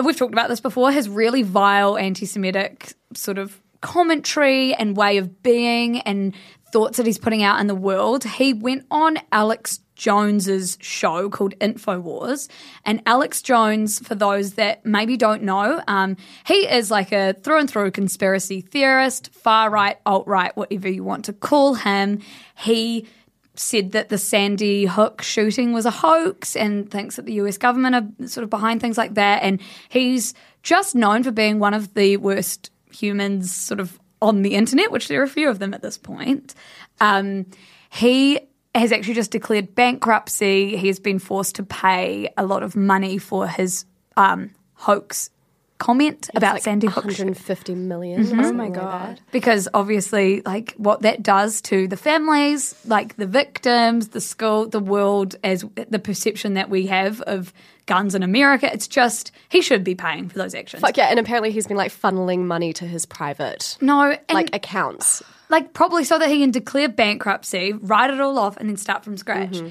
[0.04, 5.18] we've talked about this before, his really vile anti Semitic sort of commentary and way
[5.18, 6.34] of being and
[6.72, 8.24] thoughts that he's putting out in the world.
[8.24, 12.50] He went on Alex Jones's show called InfoWars.
[12.84, 16.18] And Alex Jones, for those that maybe don't know, um,
[16.48, 21.04] he is like a through and through conspiracy theorist, far right, alt right, whatever you
[21.04, 22.22] want to call him.
[22.58, 23.08] He
[23.54, 27.96] said that the Sandy Hook shooting was a hoax and thinks that the US government
[27.96, 29.44] are sort of behind things like that.
[29.44, 34.56] And he's just known for being one of the worst humans sort of on the
[34.56, 36.56] internet, which there are a few of them at this point.
[37.00, 37.46] Um,
[37.92, 38.40] he
[38.74, 40.76] has actually just declared bankruptcy.
[40.78, 43.86] He has been forced to pay a lot of money for his
[44.18, 45.30] um, hoax
[45.78, 47.04] comment about like Sandy Hook.
[47.04, 48.24] 150 million.
[48.24, 48.40] Mm-hmm.
[48.40, 49.20] Oh my god.
[49.32, 54.80] because obviously like what that does to the families like the victims the school the
[54.80, 57.54] world as the perception that we have of
[57.88, 61.20] guns in america it's just he should be paying for those actions Fuck yeah, and
[61.20, 65.22] apparently he's been like funneling money to his private no like accounts.
[65.50, 69.04] like probably so that he can declare bankruptcy write it all off and then start
[69.04, 69.70] from scratch mm-hmm.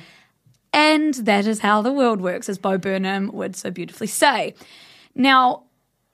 [0.73, 4.55] and that is how the world works as bo burnham would so beautifully say
[5.15, 5.64] now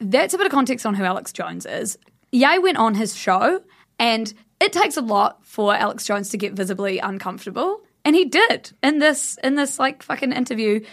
[0.01, 1.99] that's a bit of context on who alex jones is
[2.33, 3.61] Ye went on his show
[3.99, 8.73] and it takes a lot for alex jones to get visibly uncomfortable and he did
[8.83, 10.85] in this in this like fucking interview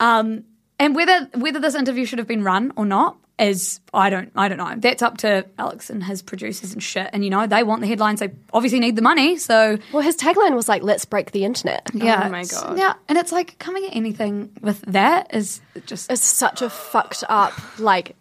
[0.00, 0.44] um,
[0.78, 4.48] and whether whether this interview should have been run or not is I don't I
[4.48, 4.74] don't know.
[4.76, 7.08] That's up to Alex and his producers and shit.
[7.12, 8.20] And you know they want the headlines.
[8.20, 9.36] They obviously need the money.
[9.36, 12.78] So Well, his tagline was like, "Let's break the internet." yeah, Oh my God.
[12.78, 17.24] Yeah, and it's like coming at anything with that is just It's such a fucked
[17.28, 18.16] up like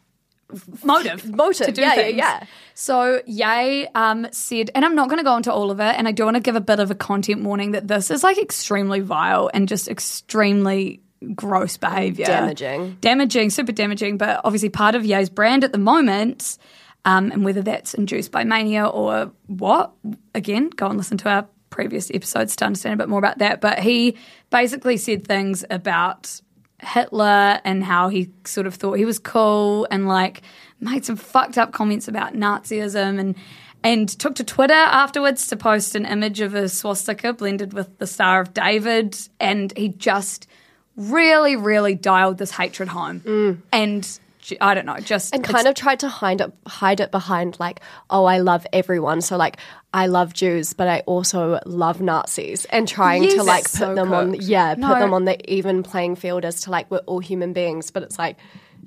[0.84, 1.26] motive.
[1.36, 2.18] Motive, To do yeah, yeah, things.
[2.18, 2.44] yeah.
[2.74, 6.08] So Ye um, said, and I'm not going to go into all of it, and
[6.08, 8.38] I do want to give a bit of a content warning that this is like
[8.38, 11.02] extremely vile and just extremely
[11.36, 12.26] gross behavior.
[12.26, 12.98] Damaging.
[13.02, 16.58] Damaging, super damaging, but obviously part of Ye's brand at the moment,
[17.06, 19.92] um, and whether that's induced by mania or what,
[20.34, 23.62] again, go and listen to our previous episodes to understand a bit more about that.
[23.62, 24.18] But he
[24.50, 26.42] basically said things about
[26.82, 30.42] Hitler and how he sort of thought he was cool and like
[30.80, 33.36] made some fucked up comments about Nazism and
[33.84, 38.06] and took to Twitter afterwards to post an image of a swastika blended with the
[38.06, 39.18] Star of David.
[39.40, 40.48] And he just
[40.96, 43.22] really really dialed this hatred home.
[43.22, 43.62] Mm.
[43.72, 44.21] And j-
[44.60, 47.82] I don't know just and kind of tried to hide it, hide it behind like,
[48.10, 49.58] "Oh, I love everyone." So like,
[49.94, 54.14] I love Jews, but I also love Nazis, and trying to like put so them
[54.14, 54.44] on, cooked.
[54.44, 54.88] yeah, No.
[54.88, 57.92] put them on the even playing field as to like we're all human beings.
[57.92, 58.38] But it's like,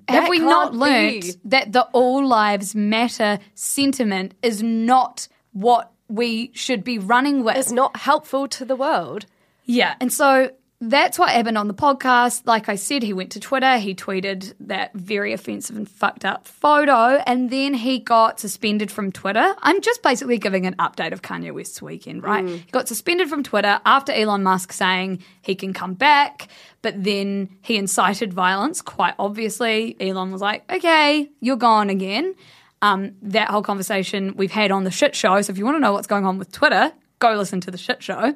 [0.08, 1.34] have we not learned be.
[1.46, 7.72] that the all lives matter sentiment is not what we should be running with It's
[7.72, 9.26] not helpful to the world.
[9.64, 12.42] Yeah, and so that's what happened on the podcast.
[12.46, 16.46] Like I said, he went to Twitter, he tweeted that very offensive and fucked up
[16.46, 19.54] photo, and then he got suspended from Twitter.
[19.62, 22.46] I'm just basically giving an update of Kanye West's weekend, right?
[22.46, 26.48] He got suspended from Twitter after Elon Musk saying he can come back,
[26.82, 29.96] but then he incited violence, quite obviously.
[30.00, 32.34] Elon was like, okay, you're gone again.
[32.82, 35.40] Um, that whole conversation we've had on the shit show.
[35.40, 37.78] So if you want to know what's going on with Twitter, go listen to the
[37.78, 38.34] shit show.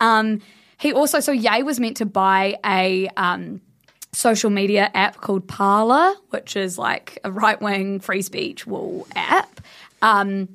[0.00, 0.40] Um,
[0.78, 3.60] he also, so Ye was meant to buy a um,
[4.12, 9.60] social media app called Parler, which is like a right wing free speech wall app.
[10.02, 10.48] Um,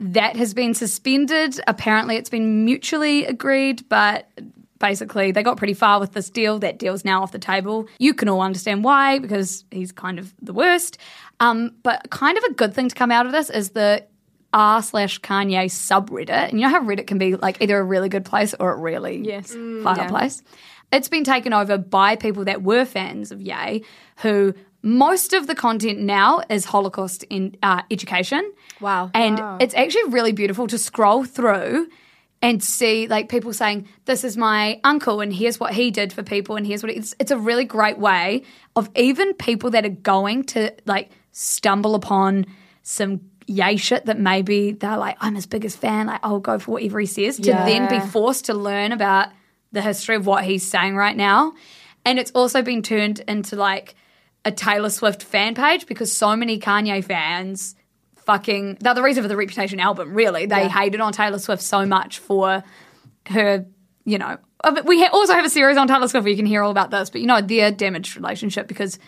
[0.00, 1.60] that has been suspended.
[1.66, 4.30] Apparently, it's been mutually agreed, but
[4.78, 6.60] basically, they got pretty far with this deal.
[6.60, 7.88] That deal's now off the table.
[7.98, 10.98] You can all understand why, because he's kind of the worst.
[11.40, 14.04] Um, but kind of a good thing to come out of this is the
[14.52, 16.30] r slash Kanye subreddit.
[16.50, 18.76] And you know how Reddit can be like either a really good place or a
[18.76, 19.52] really Yes.
[19.54, 20.08] vile Yeah.
[20.08, 20.42] place.
[20.90, 23.84] It's been taken over by people that were fans of Ye,
[24.18, 28.50] who most of the content now is Holocaust in uh, education.
[28.80, 29.10] Wow.
[29.12, 31.88] And it's actually really beautiful to scroll through
[32.40, 36.22] and see like people saying, "This is my uncle, and here's what he did for
[36.22, 38.44] people, and here's what it's." It's a really great way
[38.76, 42.46] of even people that are going to like stumble upon
[42.82, 46.72] some Ye shit that maybe they're like, "I'm his biggest fan," like I'll go for
[46.72, 47.36] whatever he says.
[47.38, 49.28] To then be forced to learn about
[49.72, 51.54] the history of what he's saying right now,
[52.04, 53.94] and it's also been turned into like
[54.44, 57.74] a Taylor Swift fan page because so many Kanye fans
[58.16, 60.12] fucking they're the reason for the Reputation album.
[60.12, 62.62] Really, they hated on Taylor Swift so much for
[63.26, 63.64] her.
[64.04, 66.46] You know, uh, but we also have a series on Taylor Swift where you can
[66.46, 67.08] hear all about this.
[67.08, 68.98] But you know, their damaged relationship because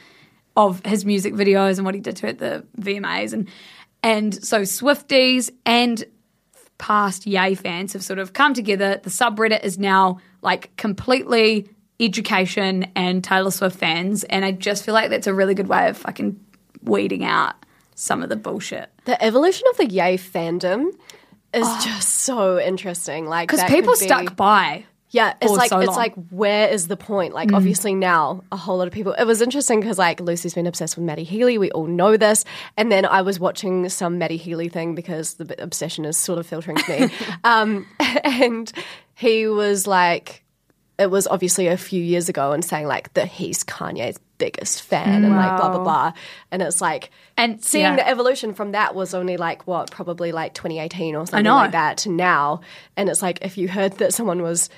[0.57, 3.49] of his music videos and what he did to it, the VMAs and
[4.03, 6.05] and so Swifties and
[6.79, 9.01] past Ye fans have sort of come together.
[9.03, 11.69] The subreddit is now like completely
[12.01, 15.89] education and Taylor Swift fans, and I just feel like that's a really good way
[15.89, 16.41] of fucking
[16.83, 17.55] weeding out
[17.95, 18.91] some of the bullshit.
[19.05, 20.89] The evolution of the Ye fandom
[21.53, 21.81] is oh.
[21.85, 23.27] just so interesting.
[23.27, 24.87] Like Because people be- stuck by.
[25.13, 25.97] Yeah, it's like so it's long.
[25.97, 27.35] like where is the point?
[27.35, 29.13] Like obviously now a whole lot of people.
[29.15, 31.59] It was interesting because like Lucy's been obsessed with Matty Healy.
[31.59, 32.45] We all know this.
[32.77, 36.47] And then I was watching some Matty Healy thing because the obsession is sort of
[36.47, 37.13] filtering to me.
[37.45, 37.87] um,
[38.25, 38.73] and
[39.15, 40.45] he was like,
[40.97, 45.25] it was obviously a few years ago and saying like that he's Kanye's biggest fan
[45.25, 46.13] and like blah blah blah.
[46.53, 47.97] And it's like And- seeing yeah.
[47.97, 51.99] the evolution from that was only like what probably like 2018 or something like that
[51.99, 52.61] to now.
[52.97, 54.71] And it's like if you heard that someone was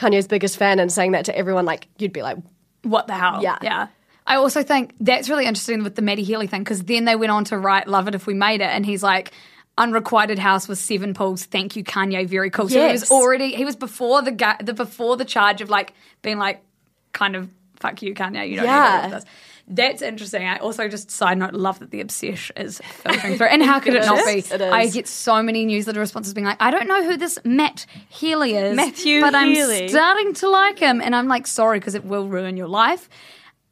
[0.00, 2.38] Kanye's biggest fan and saying that to everyone, like you'd be like,
[2.82, 3.42] what the hell?
[3.42, 3.58] Yeah.
[3.62, 3.88] Yeah.
[4.26, 7.32] I also think that's really interesting with the Matty Healy thing because then they went
[7.32, 9.32] on to write Love It If We Made It and he's like,
[9.78, 11.44] Unrequited house with seven pools.
[11.46, 12.26] Thank you, Kanye.
[12.28, 12.68] Very cool.
[12.68, 15.94] So he was already he was before the ga- the before the charge of like
[16.20, 16.60] being like
[17.12, 18.48] kind of fuck you, Kanye.
[18.50, 18.82] You don't Yeah.
[18.82, 19.24] need all of this.
[19.72, 20.46] That's interesting.
[20.48, 23.46] I also just side note love that the obsession is filtering through.
[23.46, 24.38] And how could it, It not be?
[24.40, 24.50] is.
[24.50, 24.72] It is.
[24.72, 28.54] I get so many newsletter responses being like, I don't know who this Matt Healy
[28.56, 29.54] is, Matthew but I'm
[29.88, 33.08] starting to like him, and I'm like, sorry, because it will ruin your life.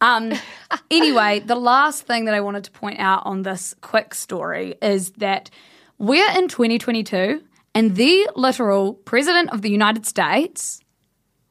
[0.01, 0.33] Um,
[0.91, 5.11] anyway, the last thing that I wanted to point out on this quick story is
[5.19, 5.51] that
[5.99, 7.43] we're in 2022,
[7.75, 10.81] and the literal president of the United States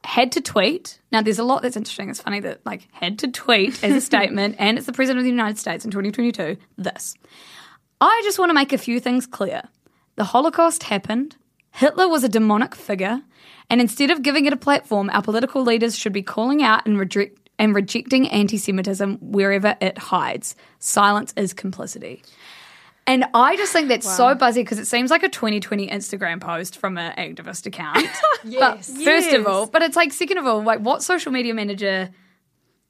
[0.08, 1.02] had to tweet.
[1.12, 2.10] Now, there's a lot that's interesting.
[2.10, 5.26] It's funny that like had to tweet as a statement, and it's the president of
[5.26, 6.56] the United States in 2022.
[6.78, 7.14] This.
[8.00, 9.64] I just want to make a few things clear.
[10.16, 11.36] The Holocaust happened.
[11.72, 13.22] Hitler was a demonic figure,
[13.70, 16.98] and instead of giving it a platform, our political leaders should be calling out and
[16.98, 20.56] reject and rejecting anti-Semitism wherever it hides.
[20.80, 22.24] Silence is complicity.
[23.08, 26.78] And I just think that's so buzzy because it seems like a 2020 Instagram post
[26.78, 28.06] from an activist account.
[28.44, 28.92] yes.
[28.92, 32.10] But first of all, but it's like, second of all, like what social media manager,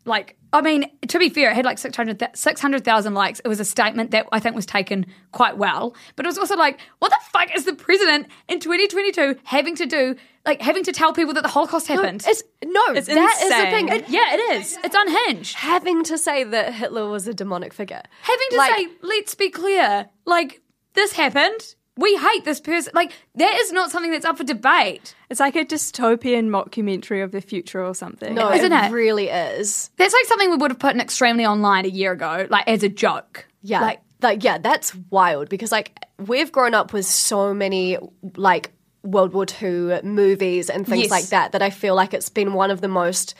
[0.05, 3.41] like, I mean, to be fair, it had like 600 th- 600,000 likes.
[3.41, 5.95] It was a statement that I think was taken quite well.
[6.15, 9.85] But it was also like, what the fuck is the president in 2022 having to
[9.85, 10.15] do,
[10.47, 12.23] like, having to tell people that the Holocaust happened?
[12.27, 13.89] it's no, It's that is the thing.
[13.89, 14.77] It- yeah, it is.
[14.83, 15.55] It's unhinged.
[15.55, 18.01] having to say that Hitler was a demonic figure.
[18.21, 20.61] having to Like- say, let's be clear, like
[20.93, 21.75] this happened.
[21.99, 22.91] We hate this person.
[22.95, 25.15] Like that is not something that's up for debate.
[25.31, 28.35] It's like a dystopian mockumentary of the future or something.
[28.35, 28.91] No, Isn't it, it?
[28.91, 29.89] really is.
[29.97, 32.83] That's like something we would have put in extremely online a year ago, like as
[32.83, 33.47] a joke.
[33.63, 33.81] Yeah.
[33.81, 37.97] Like Like, yeah, that's wild because like we've grown up with so many
[38.35, 38.71] like
[39.11, 41.11] World War II movies and things Yes.
[41.11, 43.35] like that that I feel like it's been one of the most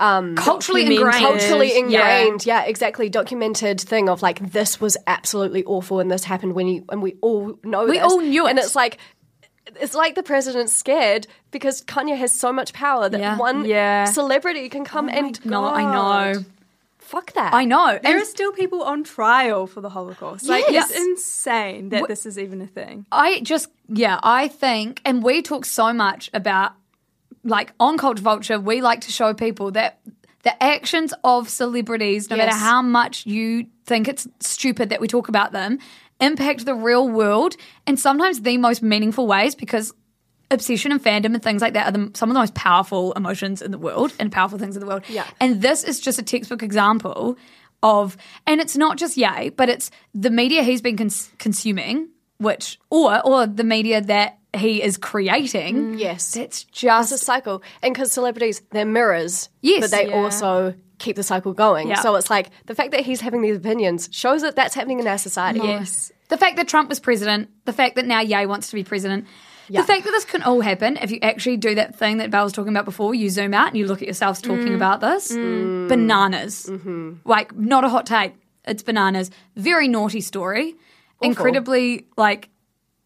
[0.00, 1.24] um, culturally ingrained.
[1.24, 1.78] culturally Yeah.
[1.78, 2.64] ingrained, yeah.
[2.64, 7.00] exactly, documented thing of like this was absolutely awful and this happened when you and
[7.02, 8.02] we all know We this.
[8.12, 8.64] all knew and it.
[8.64, 8.98] it's like.
[9.80, 13.36] It's like the president's scared because Kanye has so much power that Yeah.
[13.38, 14.04] one Yeah.
[14.06, 15.82] celebrity can come oh and No, I
[16.34, 16.44] know.
[17.12, 17.52] Fuck that.
[17.52, 17.98] I know.
[18.02, 20.46] There And are still people on trial for the Holocaust.
[20.48, 20.90] Like, Yes.
[20.90, 23.04] it's insane that this is even a thing.
[23.12, 26.72] I just, yeah, I think, and we talk so much about,
[27.44, 30.00] like, on Culture Vulture, we like to show people that
[30.42, 35.28] the actions of celebrities, no matter how much you think it's stupid that we talk
[35.28, 35.78] about them,
[36.20, 39.92] impact the real world in sometimes the most meaningful ways because
[40.52, 43.62] obsession and fandom and things like that are the, some of the most powerful emotions
[43.62, 45.02] in the world and powerful things in the world.
[45.08, 45.26] Yeah.
[45.40, 47.36] And this is just a textbook example
[47.82, 52.78] of, and it's not just Ye, but it's the media he's been cons- consuming, which,
[52.90, 55.76] or or the media that he is creating.
[55.76, 56.36] Mm, yes.
[56.36, 57.62] It's It's just a cycle.
[57.82, 59.48] And because celebrities, they're mirrors.
[59.62, 59.80] Yes.
[59.80, 60.16] But they Yeah.
[60.22, 61.88] also keep the cycle going.
[61.88, 62.00] Yeah.
[62.00, 65.06] So it's like the fact that he's having these opinions shows that that's happening in
[65.08, 65.60] our society.
[65.60, 66.12] Yes.
[66.28, 69.26] The fact that Trump was president, the fact that now Ye wants to be president,
[69.68, 72.44] the fact that this can all happen if you actually do that thing that Bel
[72.44, 74.76] was talking about before, you zoom out and you look at yourselves talking mm.
[74.76, 75.32] about this.
[75.32, 75.88] Mm.
[75.88, 76.66] Bananas.
[76.70, 77.14] Mm-hmm.
[77.24, 78.34] Like, not a hot take.
[78.64, 79.30] It's bananas.
[79.56, 80.74] Very naughty story.
[81.20, 82.48] Incredibly, like,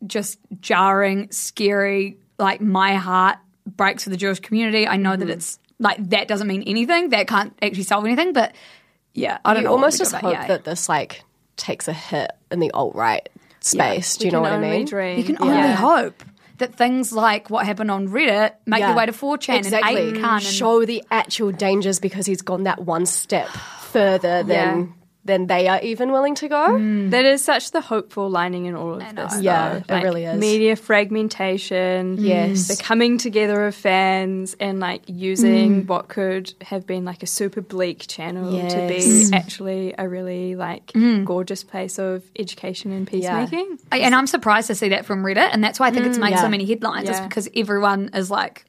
[0.06, 2.18] just jarring, scary.
[2.38, 4.86] Like, my heart breaks for the Jewish community.
[4.86, 5.32] I know that mm-hmm.
[5.32, 7.10] it's like, that doesn't mean anything.
[7.10, 8.32] That can't actually solve anything.
[8.32, 8.54] But
[9.14, 9.72] yeah, I don't You know.
[9.72, 10.46] almost just hope Ye.
[10.48, 11.24] that this like
[11.56, 13.28] takes a hit in the alt right
[13.60, 14.16] space.
[14.16, 14.86] Do you know what I mean?
[14.86, 15.18] Dream.
[15.18, 15.74] You can only Yeah.
[15.74, 16.22] hope
[16.58, 18.88] that things like what happened on Reddit make Yeah.
[18.88, 20.08] their way to 4chan exactly.
[20.08, 24.94] and 8chan and Show the actual dangers because he's gone that one step further than
[25.26, 26.68] than they are even willing to go.
[26.70, 27.10] Mm.
[27.10, 29.40] That is such the hopeful lining in all of this.
[29.40, 29.96] Yeah, though.
[29.96, 30.38] it really is.
[30.38, 32.24] Media fragmentation, mm.
[32.24, 32.68] Yes.
[32.68, 35.86] the coming together of fans, and like using mm.
[35.86, 39.30] what could have been like a super bleak channel to Yes.
[39.30, 40.92] be actually a really like
[41.24, 43.78] gorgeous place of education and peacemaking.
[43.92, 46.18] I- and I'm surprised to see that from Reddit, and that's why I think it's
[46.18, 46.42] made yeah.
[46.42, 47.08] so many headlines.
[47.08, 47.26] It's Yeah.
[47.28, 48.64] because everyone is like,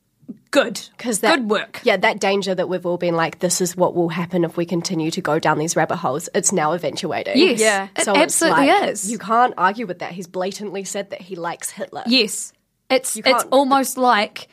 [0.52, 1.82] good, Because that good work.
[1.84, 4.66] Yeah, that danger that we've all been like, this is what will happen if we
[4.66, 6.30] continue to go down these rabbit holes.
[6.34, 7.38] It's now eventuating.
[7.38, 7.88] Yes, Yeah.
[7.96, 9.12] it So it's absolutely like, is.
[9.12, 10.12] You can't argue with that.
[10.14, 12.04] He's blatantly said that he likes Hitler.
[12.08, 12.54] Yes,
[12.90, 14.48] it's it's can't- almost like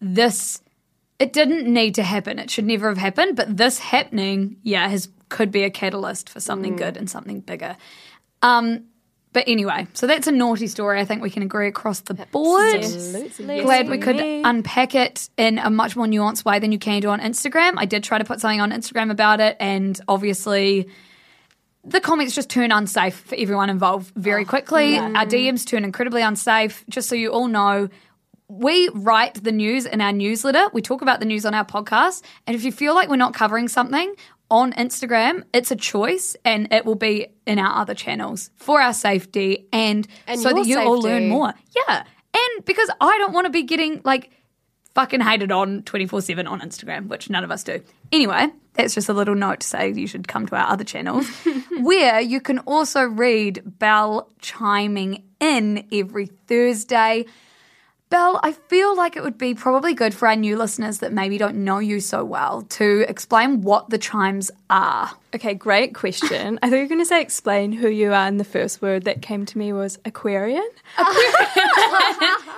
[0.00, 0.60] this.
[1.18, 2.38] It didn't need to happen.
[2.38, 3.36] It should never have happened.
[3.36, 6.42] But this happening, yeah, has could be a catalyst for Mm.
[6.42, 7.76] something good and something bigger.
[8.42, 8.84] Um,
[9.32, 10.98] But anyway, so that's a naughty story.
[10.98, 12.74] I think we can agree across the board.
[12.74, 13.60] Absolutely.
[13.62, 17.10] Glad we could unpack it in a much more nuanced way than you can do
[17.10, 17.74] on Instagram.
[17.76, 20.88] I did try to put something on Instagram about it, and obviously,
[21.84, 24.98] the comments just turn unsafe for everyone involved very oh, quickly.
[24.98, 26.84] Our DMs turn incredibly unsafe.
[26.88, 27.88] Just so you all know,
[28.48, 30.68] we write the news in our newsletter.
[30.72, 32.22] We talk about the news on our podcast.
[32.48, 34.12] And if you feel like we're not covering something
[34.50, 38.92] on Instagram, it's a choice and it will be in our other channels for our
[38.92, 41.54] safety and, And so that you all learn more.
[41.74, 42.04] Yeah.
[42.32, 44.30] And because I don't want to be getting like
[44.94, 47.80] fucking hated on 24 7 on Instagram, which none of us do.
[48.12, 51.28] Anyway, that's just a little note to say you should come to our other channels
[51.80, 57.26] where you can also read Bel chiming in every Thursday.
[58.10, 61.38] Bel, I feel like it would be probably good for our new listeners that maybe
[61.38, 65.12] don't know you so well to explain what the chimes are.
[65.32, 66.58] Okay, great question.
[66.60, 69.04] I thought you were going to say explain who you are, and the first word
[69.04, 70.68] that came to me was Aquarian.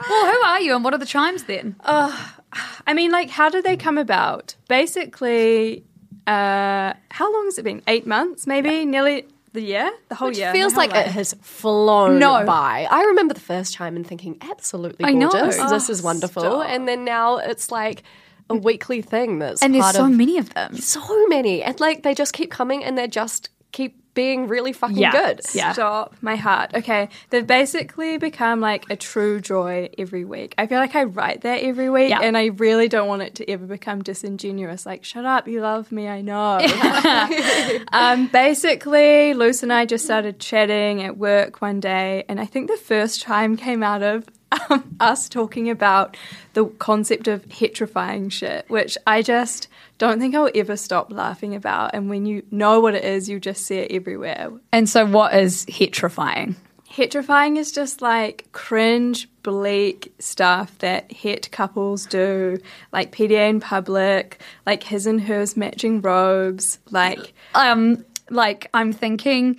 [0.08, 1.76] Well, who are you and what are the chimes then?
[1.84, 4.56] I mean, like, how did they come about?
[4.68, 5.84] Basically,
[6.26, 7.82] uh, how long has it been?
[7.86, 8.84] Eight months, maybe?
[8.84, 9.90] Nearly the year?
[10.08, 10.52] The whole Which year?
[10.52, 12.44] feels like it has flown No.
[12.44, 12.86] by.
[12.90, 15.28] I remember the first time and thinking, absolutely I know.
[15.30, 15.58] gorgeous.
[15.60, 16.42] Oh, this is wonderful.
[16.42, 16.66] stop.
[16.68, 18.02] And then now it's like
[18.50, 20.76] a weekly thing that's and there's so of many of them.
[20.76, 21.62] so many.
[21.62, 25.10] And like they just keep coming and they're just keep being really fucking Yeah.
[25.10, 25.40] good.
[25.54, 25.72] Yeah.
[25.72, 26.72] Stop my heart.
[26.74, 30.54] Okay, they've basically become like a true joy every week.
[30.58, 32.20] I feel like I write that every week, Yeah.
[32.20, 34.84] and I really don't want it to ever become disingenuous.
[34.84, 36.60] Like, shut up, you love me, I know.
[37.92, 42.68] um, basically, Luce and I just started chatting at work one day, and I think
[42.70, 44.26] the first time came out of
[44.70, 46.16] um, us talking about
[46.54, 51.94] the concept of heterifying shit, which I just don't think I'll ever stop laughing about.
[51.94, 54.50] And when you know what it is, you just see it everywhere.
[54.72, 56.56] And so, what is heterifying?
[56.90, 62.58] Heterifying is just like cringe, bleak stuff that het couples do,
[62.92, 69.58] like PDA in public, like his and hers matching robes, like Um, like I'm thinking,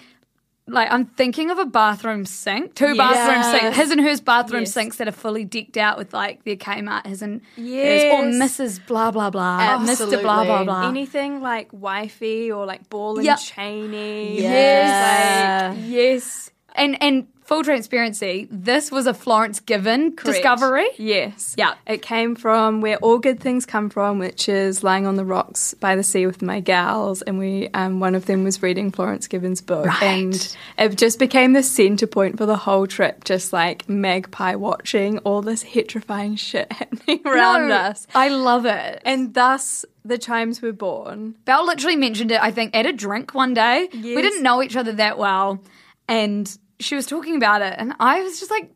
[0.73, 4.73] like I'm thinking of a bathroom sink, two bathroom sinks, his and hers bathroom Yes.
[4.73, 8.85] sinks that are fully decked out with like their Kmart, his and hers, or Mrs.
[8.85, 10.21] Blah blah blah, Mr.
[10.21, 10.89] Blah blah blah.
[10.89, 13.37] anything like wifey or like ball and Yep.
[13.39, 14.39] chainy.
[14.39, 20.37] Yes, yes, and and full transparency, this was a Florence Given Correct.
[20.37, 20.87] discovery.
[20.97, 21.55] Yes.
[21.57, 21.73] Yeah.
[21.85, 25.73] It came from where all good things come from, which is lying on the rocks
[25.73, 29.27] by the sea with my gals, and we um, one of them was reading Florence
[29.27, 30.03] Given's book, Right.
[30.03, 33.23] and it just became the centre point for the whole trip.
[33.23, 39.01] Just like magpie watching all this heterifying shit happening around No, us, I love it.
[39.05, 41.35] and thus the chimes were born.
[41.45, 43.87] Bel literally mentioned it, I think, at a drink one day.
[43.93, 44.03] Yes.
[44.15, 45.61] We didn't know each other that well.
[46.09, 47.75] And she was talking about it.
[47.77, 48.69] And I was just like,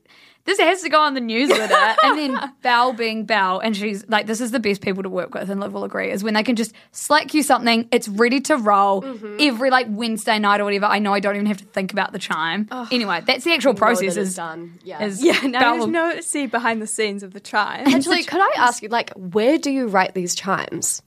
[0.46, 1.96] this has to go on the newsletter.
[2.04, 5.34] and then Bel being Bel, and she's like, this is the best people to work
[5.34, 8.40] with, and Liv will agree, is when they can just slack you something, it's ready
[8.40, 9.36] to roll mm-hmm.
[9.42, 10.86] every like Wednesday night or whatever.
[10.86, 12.70] I know I don't even have to think about the chime.
[12.92, 14.16] Anyway, that's the actual process.
[14.16, 14.80] Is, done.
[14.86, 15.04] Yeah.
[15.04, 17.86] is Yeah, now Bel there's no see behind the scenes of the chime.
[17.86, 21.02] Actually, could I ask you, like, where do you write these chimes?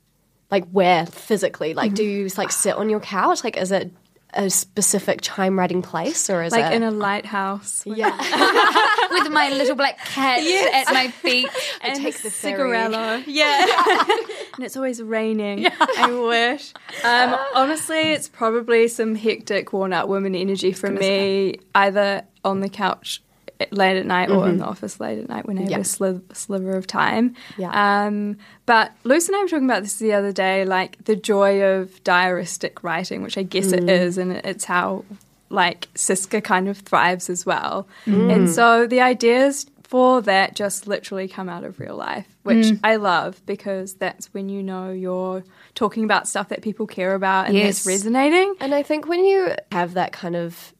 [0.50, 1.72] Like, where physically?
[1.72, 3.42] Like, do you like sit on your couch?
[3.42, 3.90] Like, is it
[4.34, 7.82] a specific chime writing place, or is like it in a lighthouse.
[7.86, 8.16] yeah?
[9.10, 11.48] with my little black cat at my feet.
[11.82, 13.22] and take a the cigarello.
[13.26, 13.66] Yeah.
[14.54, 15.66] and it's always raining.
[15.66, 16.72] I wish.
[17.04, 22.68] Um, honestly, it's probably some hectic, worn out woman energy for me, either on the
[22.68, 23.22] couch
[23.70, 24.58] late at night or in mm-hmm.
[24.58, 25.78] the office late at night when I have Yeah.
[25.78, 27.34] a sliv- sliver of time.
[27.56, 28.04] Yeah.
[28.04, 28.36] Um,
[28.66, 32.02] but Luce and I were talking about this the other day, like the joy of
[32.04, 33.88] diaristic writing, which I guess it mm.
[33.88, 35.04] is, and it's how
[35.50, 37.88] like Siska kind of thrives as well.
[38.06, 38.32] Mm.
[38.34, 42.80] And so the ideas for that just literally come out of real life, which mm.
[42.84, 45.42] I love because that's when you know you're
[45.74, 47.78] talking about stuff that people care about and Yes.
[47.78, 48.54] that's resonating.
[48.60, 50.72] And I think when you have that kind of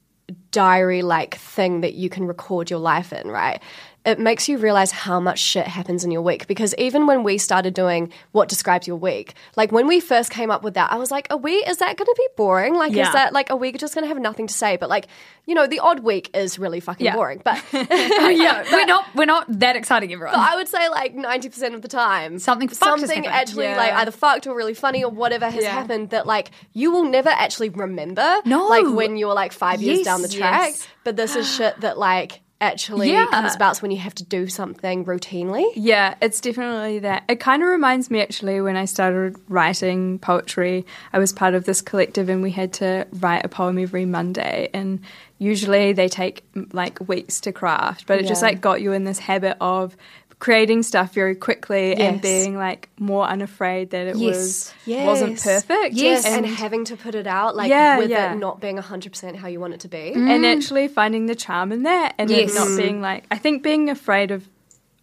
[0.51, 3.63] diary like thing that you can record your life in, right?
[4.11, 6.47] It makes you realize how much shit happens in your week.
[6.47, 10.51] Because even when we started doing what describes your week, like when we first came
[10.51, 12.75] up with that, I was like, are we, is that going to be boring?
[12.75, 13.07] Like, Yeah.
[13.09, 14.77] is that, like, are we just going to have nothing to say?
[14.77, 15.07] But like,
[15.47, 17.15] you know, the odd week is really fucking Yeah.
[17.15, 17.41] boring.
[17.45, 20.35] But yeah, we're not we're not that exciting, everyone.
[20.35, 23.77] But I would say like ninety percent of the time, Something something actually Yeah.
[23.77, 27.31] like either fucked or really funny or whatever has happened that like you will never
[27.31, 28.41] actually remember.
[28.45, 28.67] No.
[28.67, 30.71] like when you're like five years Yes, down the track.
[30.71, 30.89] yes.
[31.05, 33.27] But this is shit that like actually Yeah.
[33.27, 35.65] comes about when you have to do something routinely.
[35.75, 37.25] Yeah, it's definitely that.
[37.29, 41.65] It kind of reminds me actually when I started writing poetry, I was part of
[41.65, 44.69] this collective and we had to write a poem every Monday.
[44.75, 45.01] And
[45.39, 49.19] usually they take like weeks to craft, but it just like got you in this
[49.19, 49.97] habit of
[50.41, 54.75] creating stuff very quickly and being like more unafraid that it Yes.
[54.87, 55.95] was wasn't perfect.
[55.95, 56.25] Yes.
[56.27, 58.33] and, having to put it out, like Yeah, with yeah.
[58.33, 60.13] it not being 100% how you want it to be.
[60.15, 60.57] and mm.
[60.57, 62.51] actually finding the charm in that and Yes.
[62.51, 64.49] it not being like I think being afraid of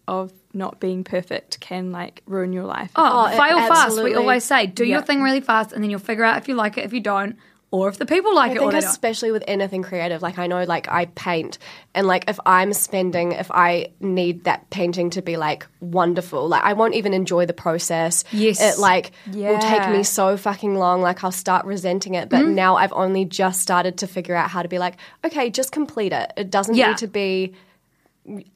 [0.08, 2.90] of not being perfect can like ruin your life.
[2.96, 4.02] Oh, Oh, fail fast.
[4.02, 6.54] We always say, do your thing really fast, and then you'll figure out if you
[6.54, 7.36] like it, if you don't,
[7.70, 10.46] or if the people like I it or think especially with anything creative, like I
[10.46, 11.58] know like I paint
[11.94, 16.62] and like if I'm spending if I need that painting to be like wonderful, like
[16.62, 18.24] I won't even enjoy the process.
[18.32, 18.60] Yes.
[18.60, 22.30] It like will take me so fucking long, like I'll start resenting it.
[22.30, 22.54] But mm-hmm.
[22.54, 26.14] now I've only just started to figure out how to be like, okay, just complete
[26.14, 26.32] it.
[26.38, 26.88] It doesn't Yeah.
[26.88, 27.54] need to be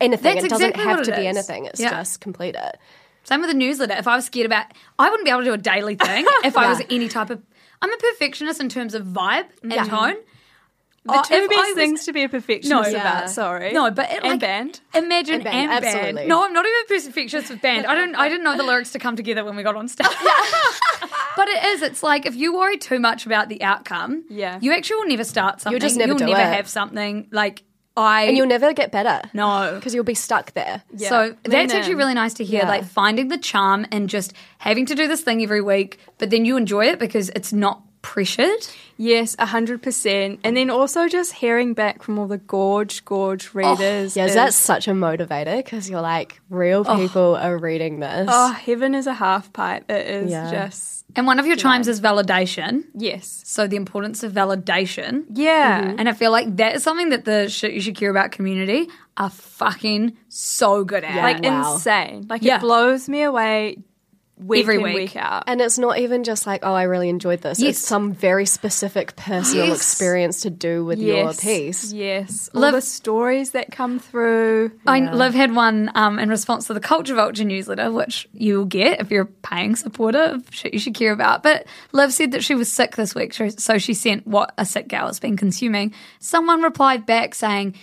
[0.01, 0.35] anything.
[0.35, 1.67] That's it doesn't exactly have to it be anything.
[1.67, 1.91] It's Yeah.
[1.91, 2.79] just complete it.
[3.25, 3.95] Same with the newsletter.
[3.95, 4.67] If I was scared about,
[4.99, 7.41] I wouldn't be able to do a daily thing if I was any type of.
[7.83, 10.15] I'm a perfectionist in terms of vibe and tone.
[11.05, 12.97] The Oh, two if I best was- things to be a perfectionist No.
[13.01, 13.29] about.
[13.29, 14.81] Sorry, No, but it, and like, band.
[14.95, 15.85] Imagine And and band, band.
[15.85, 16.27] absolutely.
[16.29, 17.87] No, I'm not even a perfectionist with band.
[17.87, 18.15] I don't.
[18.15, 20.07] I didn't know the lyrics to come together when we got on stage.
[21.37, 21.83] but it is.
[21.83, 24.59] It's like if you worry too much about the outcome, Yeah.
[24.63, 25.81] you actually will never start something.
[25.81, 26.55] just never You'll do never it.
[26.55, 27.65] have something like
[27.97, 28.23] I.
[28.25, 29.21] And you'll never get better.
[29.35, 29.73] no.
[29.75, 30.83] Because you'll be stuck there.
[30.97, 32.69] So that's actually really nice to hear, Yeah.
[32.69, 36.45] like finding the charm and just having to do this thing every week, but then
[36.45, 38.67] you enjoy it because it's not pressured.
[38.99, 40.41] Yes, hundred percent.
[40.45, 44.17] And then also just hearing back from all the gorge, gorge oh, readers.
[44.17, 46.97] Yes, is- that's such a motivator because you're like, real oh.
[46.97, 48.29] people are reading this.
[48.31, 49.91] oh, heaven is a half pipe.
[49.91, 50.51] It is Yeah.
[50.51, 52.85] just And one of your chimes is validation.
[52.95, 55.25] yes, So the importance of validation.
[55.33, 55.83] yeah.
[55.83, 55.99] Mm-hmm.
[55.99, 58.89] And I feel like that is something that the shit you should care about community
[59.17, 61.15] are fucking so good at.
[61.15, 61.23] Yeah.
[61.23, 61.75] Like Like Wow.
[61.75, 62.27] insane.
[62.29, 62.57] Like Yeah.
[62.57, 63.79] it blows me away
[64.45, 64.95] week Every in, week.
[64.95, 65.45] week out.
[65.47, 67.61] And it's not even just like, oh, I really enjoyed this.
[67.61, 67.71] Yes.
[67.79, 69.77] It's some very specific personal Yes.
[69.77, 71.93] experience to do with your piece.
[71.93, 72.51] Yes.
[72.55, 74.73] All Liv- the stories that come through.
[74.87, 79.01] I Liv had one um, in response to the Culture Vulture newsletter, which you'll get
[79.01, 81.43] if you're a paying supporter shit you should care about.
[81.43, 84.65] But Liv said that she was sick this week, so- so she sent what a
[84.67, 85.93] sick gal has been consuming.
[86.19, 87.75] Someone replied back saying,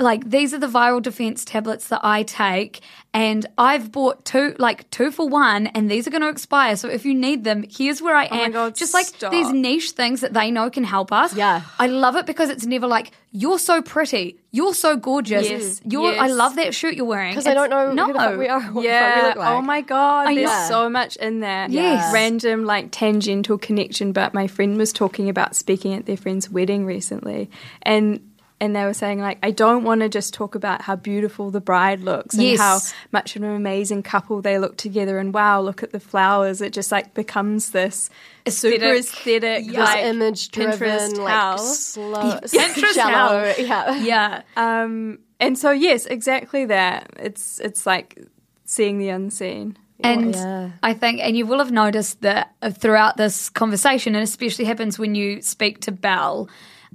[0.00, 2.80] like these are the viral defense tablets that I take,
[3.12, 6.76] and I've bought two, like two for one, and these are going to expire.
[6.76, 8.52] So if you need them, here's where I oh my am.
[8.52, 9.32] God, Just like stop.
[9.32, 11.34] these niche things that they know can help us.
[11.34, 11.62] Yeah.
[11.78, 15.48] I love it because it's never like you're so pretty, you're so gorgeous.
[15.48, 16.12] Yes, You're.
[16.12, 18.06] I love that shirt you're wearing Because I don't know no.
[18.06, 18.60] who the fuck we are.
[18.72, 19.14] What yeah.
[19.14, 19.48] fuck we look like.
[19.56, 20.28] Oh my god.
[20.28, 20.66] I There's know.
[20.68, 21.68] so much in there.
[21.68, 22.12] Yes.
[22.12, 24.12] Random like tangential connection.
[24.12, 27.50] But my friend was talking about speaking at their friend's wedding recently,
[27.82, 28.20] and
[28.60, 31.60] and they were saying like I don't want to just talk about how beautiful the
[31.60, 32.58] bride looks and Yes.
[32.60, 32.78] how
[33.12, 36.60] much of an amazing couple they look together and wow look at the flowers.
[36.60, 38.10] It just like becomes this
[38.48, 38.98] super Aesthetic.
[38.98, 41.58] aesthetic This like image driven, Pinterest like hell.
[41.58, 43.54] slow, Pinterest shallow.
[43.58, 43.96] Yeah.
[43.96, 44.42] Yeah.
[44.56, 47.10] Um, and so yes, exactly that.
[47.18, 48.18] It's it's like
[48.64, 49.76] seeing the unseen.
[50.02, 50.70] And Yeah.
[50.82, 54.98] I think, and you will have noticed that uh, throughout this conversation, and especially happens
[54.98, 56.48] when you speak to Bel,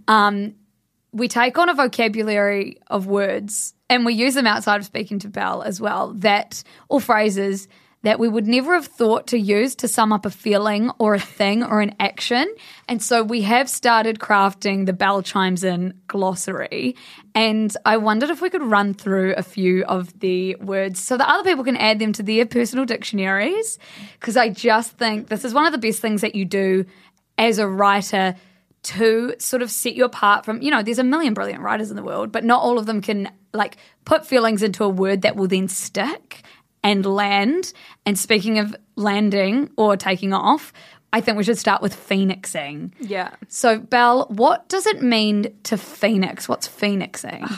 [0.08, 0.56] um,
[1.16, 5.30] we take on a vocabulary of words and we use them outside of speaking to
[5.30, 7.70] Bel as well, that, or phrases
[8.04, 11.20] that we would never have thought to use to sum up a feeling or a
[11.20, 12.54] thing or an action.
[12.90, 16.98] And so we have started crafting the Bel Chimes In glossary.
[17.34, 21.28] And I wondered if we could run through a few of the words so that
[21.28, 23.80] other people can add them to their personal dictionaries.
[24.20, 26.86] Because I just think this is one of the best things that you do
[27.38, 28.36] as a writer
[28.86, 31.96] to sort of set you apart from, you know, there's a million brilliant writers in
[31.96, 35.36] the world, but not all of them can like put feelings into a word that
[35.36, 36.44] will then stick
[36.84, 37.74] and land.
[38.06, 40.72] And speaking of landing or taking off,
[41.12, 42.94] I think we should start with phoenixing.
[43.00, 43.32] Yeah.
[43.48, 46.48] So, Bel, what does it mean to phoenix?
[46.48, 47.46] What's phoenixing?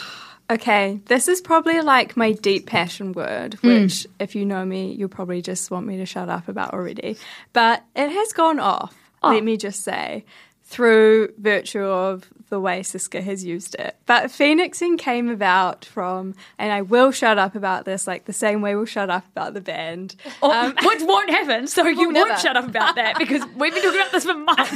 [0.50, 3.84] Okay, this is probably like my deep passion word, mm.
[3.84, 7.18] which, if you know me, you'll probably just want me to shut up about already.
[7.52, 9.34] But it has gone off, oh.
[9.34, 10.24] let me just say,
[10.70, 13.96] through virtue of the way Siska has used it.
[14.06, 18.62] But phoenixing came about from, and I will shut up about this, like the same
[18.62, 20.16] way we'll shut up about the band.
[20.42, 22.30] Or, Um, which won't happen, so you never.
[22.30, 24.76] won't shut up about that because we've been talking about this for months.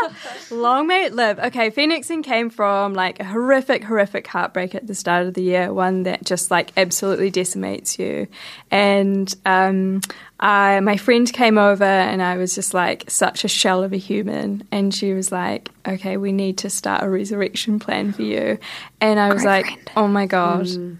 [0.50, 1.38] Long may it live.
[1.38, 5.72] Okay, phoenixing came from like a horrific, horrific heartbreak at the start of the year,
[5.72, 8.28] one that just like absolutely decimates you.
[8.70, 10.00] And um,
[10.40, 13.98] I, my friend came over and I was just like such a shell of a
[13.98, 14.66] human.
[14.72, 18.58] And she was like, okay, we need to start a resurrection plan for you.
[19.00, 19.66] And I was like,
[19.96, 20.96] oh my God, mm.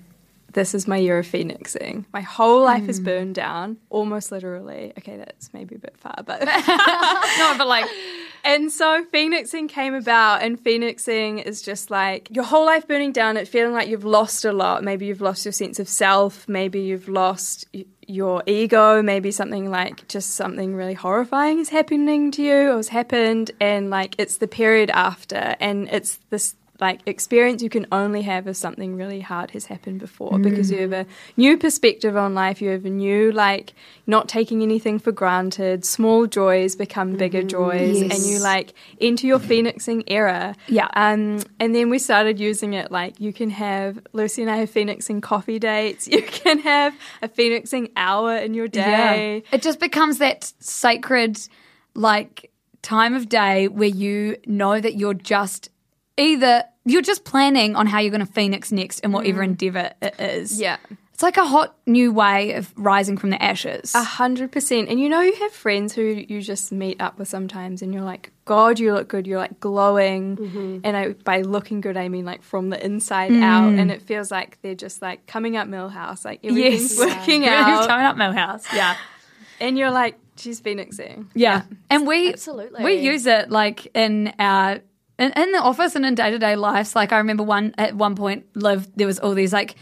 [0.52, 2.04] this is my year of phoenixing.
[2.12, 3.04] My whole life is mm.
[3.04, 4.92] burned down, almost literally.
[4.98, 6.40] Okay, that's maybe a bit far, but
[7.38, 7.86] no, but like,
[8.44, 13.36] and so Phoenixing came about, and Phoenixing is just like your whole life burning down,
[13.36, 14.82] it feeling like you've lost a lot.
[14.82, 17.66] Maybe you've lost your sense of self, maybe you've lost
[18.10, 22.88] your ego, maybe something like just something really horrifying is happening to you or has
[22.88, 28.22] happened, and like it's the period after, and it's this like experience you can only
[28.22, 30.38] have if something really hard has happened before.
[30.38, 31.06] Because you have a
[31.36, 33.74] new perspective on life you have a new like
[34.06, 39.38] not taking anything for granted small joys become bigger joys and you like into your
[39.38, 40.54] phoenixing era.
[40.68, 40.88] Yeah.
[40.94, 44.70] um and then we started using it like you can have lucy and i have
[44.70, 49.42] phoenixing coffee dates you can have a phoenixing hour in your day.
[49.52, 51.38] It just becomes that sacred,
[51.94, 52.50] like,
[52.82, 55.70] time of day where you know that you're just
[56.16, 59.44] either you're just planning on how you're going to phoenix next in whatever mm.
[59.44, 60.60] endeavor it is.
[60.60, 60.78] yeah
[61.12, 63.94] It's like a hot new way of rising from the ashes.
[63.94, 64.88] A hundred percent.
[64.88, 68.02] And you know, you have friends who you just meet up with sometimes, and you're
[68.02, 69.26] like, God, you look good.
[69.26, 70.38] You're like glowing.
[70.38, 70.78] Mm-hmm.
[70.82, 73.70] And I, by looking good, I mean like from the inside out.
[73.70, 73.80] Mm.
[73.80, 77.88] And it feels like they're just like coming up Milhouse, like everything's working Everything's out.
[77.88, 78.64] coming up Milhouse.
[78.74, 78.96] Yeah.
[79.62, 81.28] And you're like, she's phoenixing.
[81.34, 81.64] Yeah.
[81.90, 82.82] And we Absolutely.
[82.82, 84.80] we use it like in our
[85.20, 86.96] in, in the office and in day to day lives.
[86.96, 89.76] Like I remember one at one point, Liv, there was all these like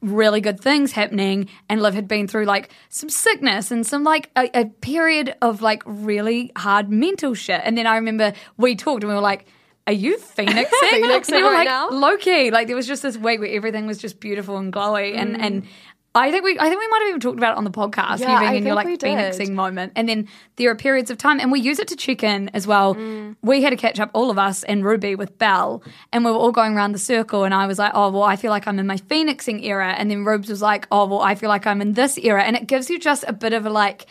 [0.00, 4.30] really good things happening and Liv had been through like some sickness and some like
[4.36, 7.60] a, a period of like really hard mental shit.
[7.64, 9.46] And then I remember we talked and we were like,
[9.86, 10.68] are you phoenixing?
[10.90, 11.90] Phoenixing And we were right like, now?
[11.90, 12.50] Low key.
[12.50, 15.42] Like there was just this week where everything was just beautiful and glowy and mm.
[15.42, 15.66] and
[16.16, 18.20] I think we I think we might have even talked about it on the podcast.
[18.20, 19.94] Yeah, you being your like phoenixing moment.
[19.96, 22.68] And then there are periods of time, and we use it to check in as
[22.68, 22.94] well.
[22.94, 23.34] Mm.
[23.42, 26.36] We had to catch up, all of us and Ruby with Belle, and we were
[26.36, 27.42] all going around the circle.
[27.42, 29.92] And I was like, oh, well, I feel like I'm in my phoenixing era.
[29.98, 32.44] And then Rubes was like, oh, well, I feel like I'm in this era.
[32.44, 34.06] And it gives you just a bit of a like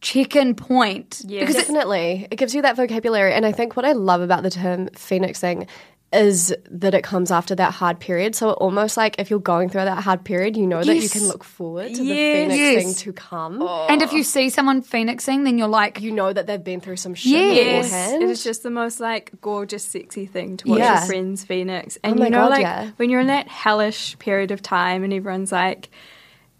[0.00, 1.22] check in point.
[1.26, 2.28] Because it, Definitely.
[2.30, 3.32] It gives you that vocabulary.
[3.32, 5.66] And I think what I love about the term phoenixing
[6.14, 8.34] is that it comes after that hard period.
[8.34, 11.26] So almost like if you're going through that hard period, you know that you can
[11.28, 12.48] look forward to Yes.
[12.48, 13.00] the phoenixing Yes.
[13.02, 13.60] to come.
[13.62, 13.86] Oh.
[13.88, 16.96] and if you see someone phoenixing, then you're like, You know that they've been through
[16.96, 17.86] some shit Yes.
[17.86, 18.22] beforehand.
[18.22, 20.98] It is just the most like gorgeous, sexy thing to watch Yeah.
[20.98, 21.98] your friends Phoenix.
[22.04, 22.90] And Oh my you know, God, like yeah.
[22.96, 25.90] when you're in that hellish period of time and everyone's like,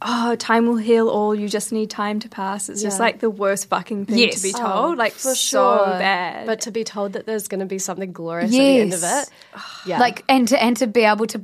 [0.06, 2.68] Oh, time will heal all, you just need time to pass.
[2.68, 4.36] It's just like the worst fucking thing Yes.
[4.36, 4.98] to be Oh, told.
[4.98, 5.86] like for so sure.
[5.86, 6.46] bad.
[6.46, 9.02] But to be told that there's going to be something glorious at the end of
[9.02, 9.28] it.
[9.86, 9.98] Yeah.
[9.98, 11.42] like, and to, and to be able to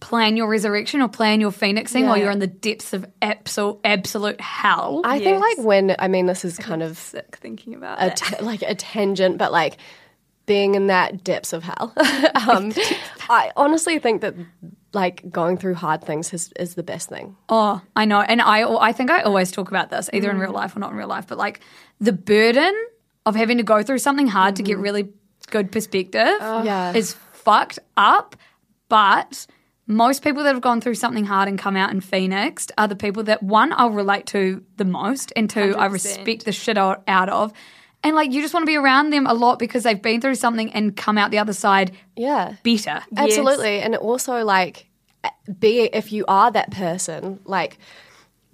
[0.00, 4.40] plan your resurrection or plan your phoenixing while you're in the depths of absolute, absolute
[4.40, 5.02] hell.
[5.04, 8.62] I think like when, I mean, this is kind of sick thinking about a like
[8.62, 9.76] a tangent, but like
[10.46, 11.92] being in that depths of hell.
[12.48, 12.72] um,
[13.28, 14.34] I honestly think that
[14.92, 17.36] like going through hard things is, is the best thing.
[17.48, 18.20] Oh, I know.
[18.20, 20.90] And I I think I always talk about this, either in real life or not
[20.90, 21.60] in real life, but like
[22.00, 22.74] the burden
[23.26, 24.82] of having to go through something hard to get mm-hmm.
[24.82, 25.08] really
[25.50, 26.92] good perspective Yeah.
[26.92, 28.36] is fucked up.
[28.88, 29.46] But
[29.86, 32.96] most people that have gone through something hard and come out in Phoenix are the
[32.96, 35.92] people that one I'll relate to the most, and two I 100%.
[35.92, 37.52] respect the shit out out of.
[38.02, 40.36] And like you just want to be around them a lot because they've been through
[40.36, 42.54] something and come out the other side Yeah.
[42.62, 43.02] better.
[43.16, 43.80] Absolutely.
[43.80, 44.86] And also like
[45.58, 47.78] be if you are that person, like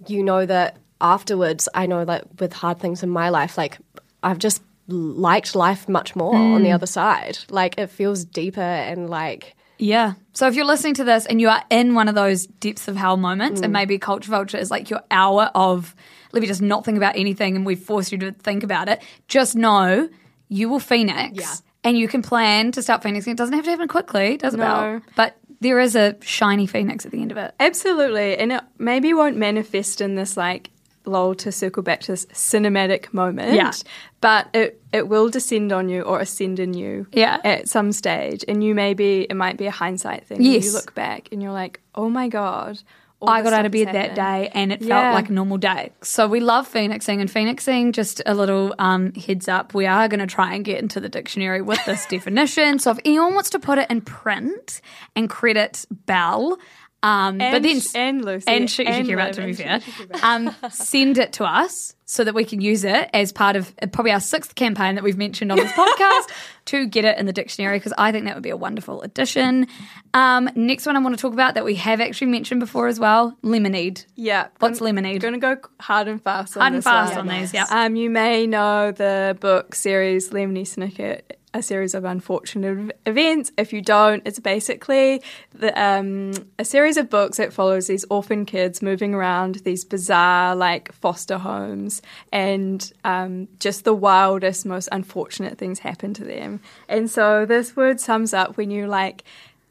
[0.05, 3.77] you know that afterwards I know that with hard things in my life, like
[4.21, 6.75] I've just liked life much more on the mm.
[6.75, 7.37] other side.
[7.49, 10.13] Like it feels deeper and like Yeah.
[10.33, 12.97] So if you're listening to this and you are in one of those depths of
[12.97, 13.73] hell moments, and mm.
[13.73, 15.95] maybe Culture Vulture is like your hour of
[16.33, 19.01] let me just not think about anything and we force you to think about it,
[19.27, 20.09] just know
[20.49, 21.37] you will phoenix.
[21.39, 21.53] Yeah.
[21.83, 23.31] And you can plan to start phoenixing.
[23.31, 24.57] It doesn't have to happen quickly, does it?
[24.57, 24.65] No.
[24.65, 25.01] Bel?
[25.15, 27.53] But there is a shiny phoenix at the end of it.
[27.59, 28.37] Absolutely.
[28.37, 30.69] And it maybe won't manifest in this like
[31.05, 33.53] lol to circle back to this cinematic moment.
[33.53, 33.71] Yeah.
[34.19, 37.39] But it, it will descend on you or ascend in you Yeah.
[37.45, 38.43] at some stage.
[38.47, 40.41] And you maybe it might be a hindsight thing.
[40.41, 40.65] Yes.
[40.65, 42.79] You look back and you're like, Oh my God.
[43.19, 45.01] I got out of bed that day and it Yeah.
[45.01, 45.91] felt like a normal day.
[46.03, 50.19] So we love phoenixing and phoenixing, just a little um, heads up, we are going
[50.19, 52.77] to try and get into the dictionary with this definition.
[52.77, 54.81] So if anyone wants to put it in print
[55.15, 56.59] and credit Bel,
[57.03, 59.81] Um, but then and Lucy and Sh- and Shakira, Liv to be fair,
[60.23, 63.87] um, send it to us so that we can use it as part of uh,
[63.87, 66.31] probably our sixth campaign that we've mentioned on this podcast
[66.65, 69.67] to get it in the dictionary because I think that would be a wonderful addition.
[70.13, 72.99] Um, next one I want to talk about that we have actually mentioned before as
[72.99, 74.03] well: lemonade.
[74.15, 74.47] Yeah.
[74.59, 75.21] What's I'm lemonade?
[75.21, 77.29] Going to go hard and fast on Hard and this fast one.
[77.29, 77.65] on these, yeah.
[77.69, 81.21] Um, you may know the book series Lemony Snicket,
[81.57, 83.51] a series of unfortunate events.
[83.57, 88.45] If you don't, it's basically the, um, a series of books that follows these orphan
[88.45, 95.57] kids moving around these bizarre, like foster homes, and um, just the wildest, most unfortunate
[95.57, 96.61] things happen to them.
[96.87, 99.23] And so this word sums up when you like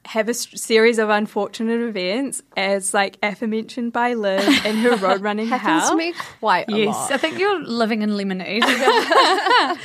[0.07, 5.21] have a s- series of unfortunate events, as like aforementioned by Liz in her road
[5.21, 5.91] running Happens hell.
[5.91, 7.13] to me quite a Yes, lot.
[7.13, 8.63] I think you're living in lemonade.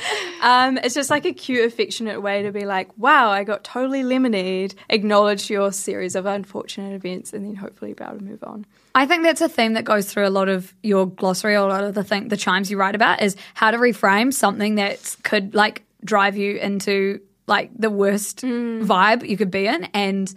[0.42, 4.02] Um, it's just like a cute, affectionate way to be like, wow, I got totally
[4.02, 8.66] lemonade, acknowledge your series of unfortunate events, and then hopefully be able to move on.
[8.92, 11.72] I think that's a theme that goes through a lot of your glossary, or a
[11.72, 15.14] lot of the thing, the chimes you write about is how to reframe something that
[15.22, 17.20] could like drive you into
[17.56, 20.32] like the worst vibe you could be in, and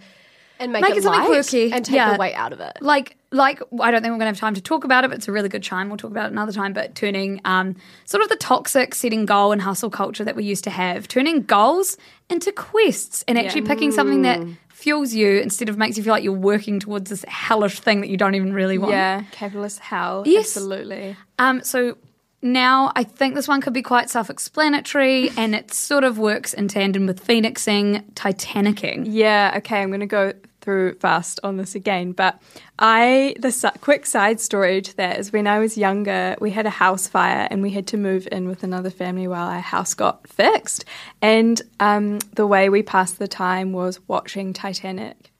[0.58, 1.70] and make, Make it, it something quirky.
[1.72, 2.12] and take Yeah.
[2.14, 2.78] the weight out of it.
[2.80, 5.18] like like I don't think we're going to have time to talk about it, but
[5.18, 5.88] it's a really good chime.
[5.88, 6.72] We'll talk about it another time.
[6.72, 10.64] But turning um, sort of the toxic setting goal and hustle culture that we used
[10.64, 11.98] to have, turning goals
[12.30, 14.40] into quests, and actually picking something that
[14.70, 18.08] fuels you instead of makes you feel like you're working towards this hellish thing that
[18.08, 18.92] you don't even really want.
[18.92, 20.22] Yeah, capitalist hell.
[20.24, 20.56] Yes.
[20.56, 21.16] Absolutely.
[21.38, 21.98] Um, so
[22.42, 26.68] now I think this one could be quite self-explanatory, and it sort of works in
[26.68, 29.06] tandem with phoenixing, titanicking.
[29.08, 30.32] Yeah, okay, I'm going to go
[30.66, 32.10] through fast on this again.
[32.10, 32.42] But
[32.78, 36.66] I, the si- quick side story to that is when I was younger, we had
[36.66, 39.94] a house fire and we had to move in with another family while our house
[39.94, 40.84] got fixed.
[41.22, 45.30] And um, the way we passed the time was watching Titanic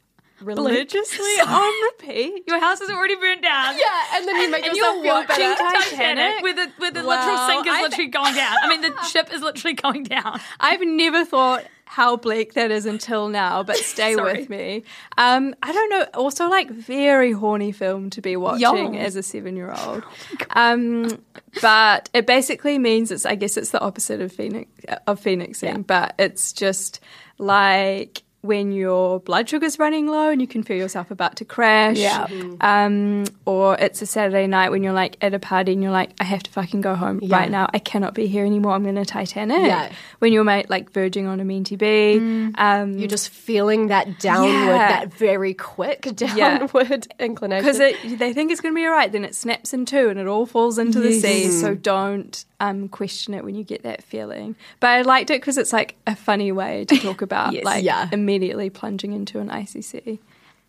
[0.46, 2.44] religiously on repeat.
[2.46, 3.76] Your house has already burned down.
[3.86, 5.90] Yeah, and then you make and yourself you're feel watching better.
[5.90, 8.56] Titanic, with the, where the literal sink is literally going down.
[8.62, 10.40] I mean, the ship is literally going down.
[10.60, 14.82] I've never thought how bleak that is until now, but stay with me.
[15.16, 16.06] Um, I don't know.
[16.14, 19.00] Also, like very horny film to be watching Yo.
[19.00, 20.02] as a seven-year-old.
[20.50, 21.22] um,
[21.62, 23.26] but it basically means it's.
[23.26, 24.70] I guess it's the opposite of phoenix
[25.06, 27.00] of phoenixing, but it's just
[27.38, 31.98] like when your blood sugar's running low and you can feel yourself about to crash.
[31.98, 32.26] Yeah.
[32.60, 36.10] Um, or it's a Saturday night when you're like at a party and you're like,
[36.20, 37.68] I have to fucking go home right now.
[37.72, 38.72] I cannot be here anymore.
[38.72, 39.58] I'm going to Titanic.
[39.66, 39.90] Yeah.
[40.18, 42.18] When you're mate like verging on a meant to be.
[42.56, 44.88] Um, You're just feeling that downward, Yeah.
[44.88, 46.58] that very quick Yeah.
[46.58, 47.64] downward inclination.
[47.64, 47.78] because
[48.18, 50.26] they think it's going to be all right, then it snaps in two and it
[50.26, 51.50] all falls into the sea.
[51.50, 54.56] So don't um, question it when you get that feeling.
[54.80, 57.64] But I liked it because it's like a funny way to talk about Yes.
[57.64, 58.08] like Yeah.
[58.36, 60.20] Immediately plunging into an sea.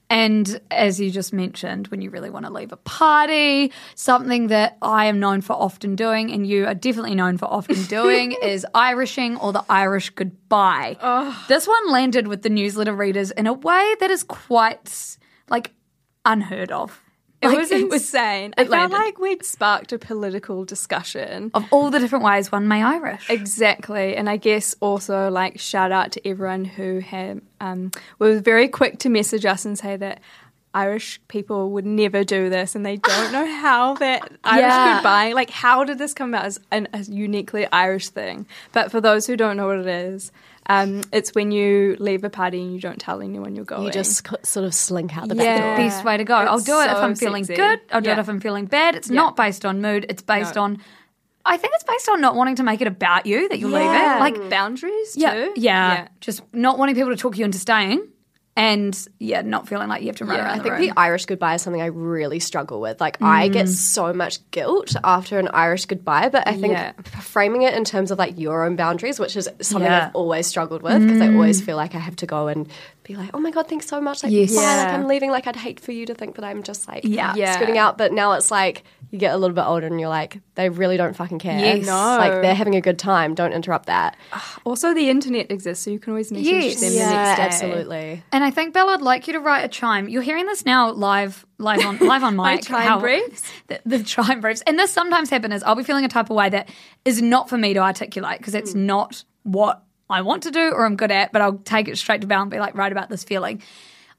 [0.09, 4.77] And as you just mentioned, when you really want to leave a party, something that
[4.81, 8.65] I am known for often doing, and you are definitely known for often doing, is
[8.73, 10.95] Irishing or the Irish goodbye.
[11.01, 11.45] Oh.
[11.49, 15.17] This one landed with the newsletter readers in a way that is quite
[15.49, 15.73] like
[16.23, 17.01] unheard of.
[17.41, 18.53] It Like, was insane.
[18.57, 21.51] I it felt like we'd sparked a political discussion.
[21.53, 23.29] Of all the different ways one may Irish.
[23.29, 28.67] Exactly, and I guess also like shout out to everyone who had um, was very
[28.67, 30.19] quick to message us and say that
[30.73, 34.95] Irish people would never do this, and they don't know how that Irish Yeah.
[34.95, 35.33] goodbye.
[35.33, 38.47] Like, how did this come about as an, a uniquely Irish thing?
[38.73, 40.31] But for those who don't know what it is,
[40.69, 43.83] um, it's when you leave a party and you don't tell anyone you're going.
[43.83, 45.57] you just sort of slink out the back Yeah.
[45.59, 45.85] back door.
[45.87, 46.35] Best way to go.
[46.35, 47.61] I'll It's do it if I'm feeling sexy.
[47.61, 47.79] good.
[47.91, 48.95] I'll do it if I'm feeling bad.
[48.95, 49.15] It's Yeah.
[49.15, 50.05] not based on mood.
[50.09, 50.63] It's based No.
[50.63, 50.77] on.
[51.45, 53.87] I think it's based on not wanting to make it about you that you're leaving.
[53.87, 55.53] Like boundaries Yeah, too.
[55.55, 58.05] yeah, Just not wanting people to talk you into staying,
[58.57, 60.81] and yeah, not feeling like you have to run Yeah, around I the think room.
[60.81, 62.99] the Irish goodbye is something I really struggle with.
[62.99, 63.53] Like, I mm.
[63.53, 66.93] get so much guilt after an Irish goodbye, but I think Yeah.
[67.21, 70.07] framing it in terms of like your own boundaries, which is something Yeah.
[70.07, 71.35] I've always struggled with because I mm.
[71.35, 72.67] always feel like I have to go and
[73.07, 74.23] be like, oh my God, thanks so much.
[74.23, 74.55] Like, Yes.
[74.55, 75.31] bye, like I'm leaving.
[75.31, 77.33] Like, I'd hate for you to think that I'm just like Yeah.
[77.35, 77.55] Yeah.
[77.55, 77.97] scooting out.
[77.97, 80.97] But now it's like, you get a little bit older and you're like, they really
[80.97, 81.57] don't fucking care.
[81.57, 81.85] Yes.
[81.85, 81.93] No.
[81.93, 83.33] Like, they're having a good time.
[83.35, 84.17] Don't interrupt that.
[84.65, 86.81] Also, the internet exists, so you can always message Yes.
[86.81, 87.43] them yeah, the next day.
[87.67, 88.23] absolutely.
[88.33, 90.09] and I think Bella, I'd like you to write a chime.
[90.09, 92.65] You're hearing this now live, live on live on My mic.
[92.65, 93.43] chime how- briefs?
[93.67, 95.55] The, the chime briefs, and this sometimes happens.
[95.55, 96.69] Is I'll be feeling a type of way that
[97.03, 98.85] is not for me to articulate because it's hmm.
[98.85, 101.31] not what I want to do or I'm good at.
[101.31, 103.61] But I'll take it straight to Bella and be like, write about this feeling.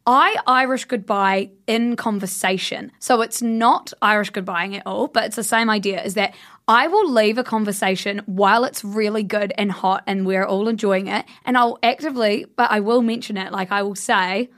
[0.06, 2.92] I Irish goodbye in conversation.
[2.98, 6.34] So it's not Irish goodbying at all, but it's the same idea is that
[6.66, 11.08] I will leave a conversation while it's really good and hot and we're all enjoying
[11.08, 11.26] it.
[11.44, 13.52] And I'll actively, but I will mention it.
[13.52, 14.48] Like I will say,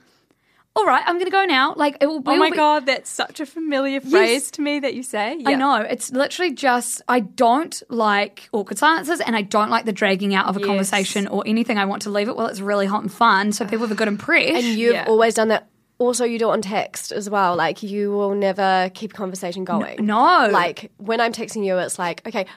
[0.75, 1.73] all right, I'm going to go now.
[1.75, 2.21] Like, it will.
[2.21, 2.31] Be.
[2.31, 5.37] Oh my be- god, that's such a familiar phrase to me that you say.
[5.45, 5.75] I know.
[5.75, 10.47] It's literally just, I don't like awkward silences and I don't like the dragging out
[10.47, 10.67] of a Yes.
[10.67, 11.77] conversation or anything.
[11.77, 13.95] I want to leave it while it's really hot and fun so people have a
[13.95, 14.55] good impression.
[14.55, 15.05] And you've Yeah.
[15.07, 15.67] always done that.
[15.99, 17.55] Also, you do it on text as well.
[17.55, 20.03] Like you will never keep conversation going.
[20.05, 20.47] no.
[20.51, 22.47] Like when I'm texting you, it's like okay,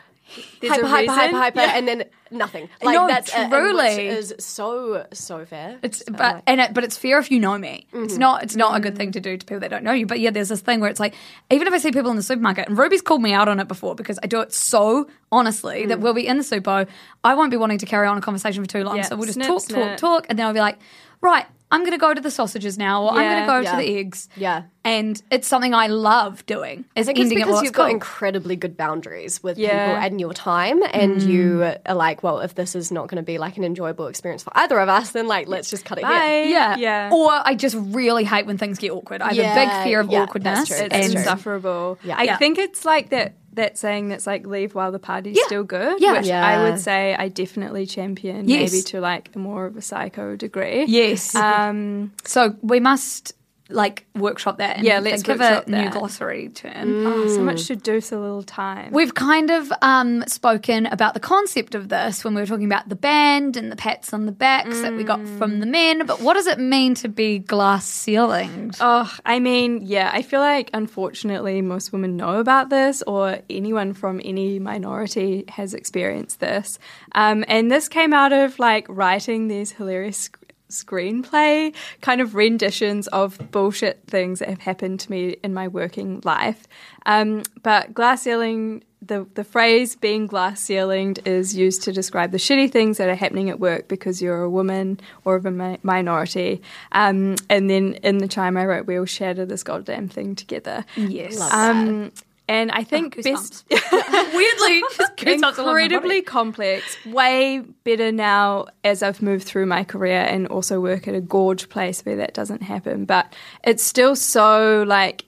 [0.61, 1.35] There's hyper, a hyper, hyper, reason.
[1.41, 1.77] hyper, Yeah.
[1.77, 2.69] and then nothing.
[2.83, 4.09] Like No, that's truly.
[4.09, 5.79] which is so so fair.
[5.83, 7.87] It's So, but and it, but it's fair if you know me.
[7.93, 8.05] Mm-hmm.
[8.05, 10.07] It's not it's not a good thing to do to people that don't know you.
[10.07, 11.15] But yeah, there's this thing where it's like
[11.51, 13.69] even if I see people in the supermarket and Ruby's called me out on it
[13.69, 15.89] before because I do it so honestly Mm.
[15.89, 16.87] that we'll be in the super,
[17.23, 18.97] I won't be wanting to carry on a conversation for too long.
[18.97, 19.99] Yeah, So we'll just snip, talk, snip.
[19.99, 20.79] talk, talk, and then I'll be like,
[21.21, 21.45] right,
[21.75, 23.71] I'm going to go to the sausages now, or I'm going to go yeah.
[23.73, 24.29] to the eggs.
[24.37, 24.63] Yeah.
[24.87, 26.85] and it's something I love doing.
[26.95, 27.95] I Is think it's ending because you've got cool.
[27.95, 29.87] incredibly good boundaries with Yeah.
[29.87, 31.27] people and your time, and Mm.
[31.27, 34.43] you are like, well, if this is not going to be like an enjoyable experience
[34.43, 36.11] for either of us, then like let's just cut it Bye.
[36.45, 36.45] here.
[36.49, 36.77] Yeah.
[36.77, 37.11] Yeah.
[37.13, 39.23] Or I just really hate when things get awkward.
[39.23, 40.69] I have a big fear of yeah, awkwardness.
[40.69, 41.21] that's true, It's and true.
[41.21, 41.99] insufferable.
[42.05, 42.17] Yeah.
[42.19, 42.37] I Yeah.
[42.37, 45.45] think it's like that that saying that's like leave while the party's Yeah.
[45.47, 46.01] still good.
[46.01, 46.13] Yeah.
[46.13, 46.47] Which Yeah.
[46.47, 48.73] I would say I definitely champion Yes.
[48.73, 50.85] maybe to like a more of a psycho degree.
[50.87, 51.35] Yes.
[51.35, 53.35] Um So we must
[53.71, 57.07] like workshop that and Yeah, let's think workshop of a new glossary term.
[57.07, 58.93] oh, so much to do so little time.
[58.93, 62.91] We've kind of um, spoken about the concept of this when we were talking about
[62.91, 66.05] the band and the pats on the backs that we got from the men.
[66.05, 68.77] But what does it mean to be glass ceilinged?
[68.81, 73.95] Oh, I mean, yeah, I feel like unfortunately most women know about this, or anyone
[73.95, 76.79] from any minority has experienced this.
[77.13, 80.39] Um, and this came out of like writing these hilarious sc-
[80.75, 86.21] screenplay kind of renditions of bullshit things that have happened to me in my working
[86.25, 86.67] life.
[87.07, 88.85] Um, but glass ceiling.
[89.07, 93.15] The, the phrase being glass ceilinged is used to describe the shitty things that are
[93.15, 96.63] happening at work because you're a woman or of a mi- minority.
[96.93, 100.87] Um, and then in the chime I wrote, we'll shatter this goddamn thing together.
[100.97, 101.39] yes.
[101.53, 102.13] Um,
[102.47, 108.13] and I oh, think best, Weirdly, just goosebumps all over my incredibly complex, way better
[108.13, 112.17] now as I've moved through my career and also work at a gorge place where
[112.17, 113.07] that doesn't happen.
[113.07, 113.33] But
[113.65, 115.25] it's still so like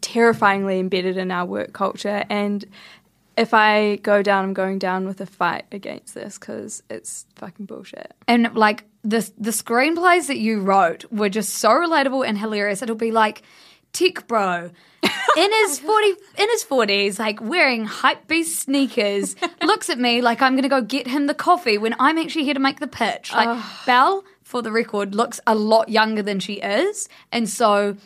[0.00, 2.24] terrifyingly embedded in our work culture.
[2.30, 2.64] And
[3.36, 7.66] if I go down, I'm going down with a fight against this because it's fucking
[7.66, 8.14] bullshit.
[8.28, 12.82] and like the the screenplays that you wrote were just so relatable and hilarious.
[12.82, 13.42] It'll be like
[13.92, 14.70] Tick Bro
[15.36, 20.42] in his forty in his forties, like wearing hype beast sneakers, looks at me like
[20.42, 23.32] I'm gonna go get him the coffee when I'm actually here to make the pitch.
[23.32, 27.96] Like Bel, for the record, looks a lot younger than she is, and so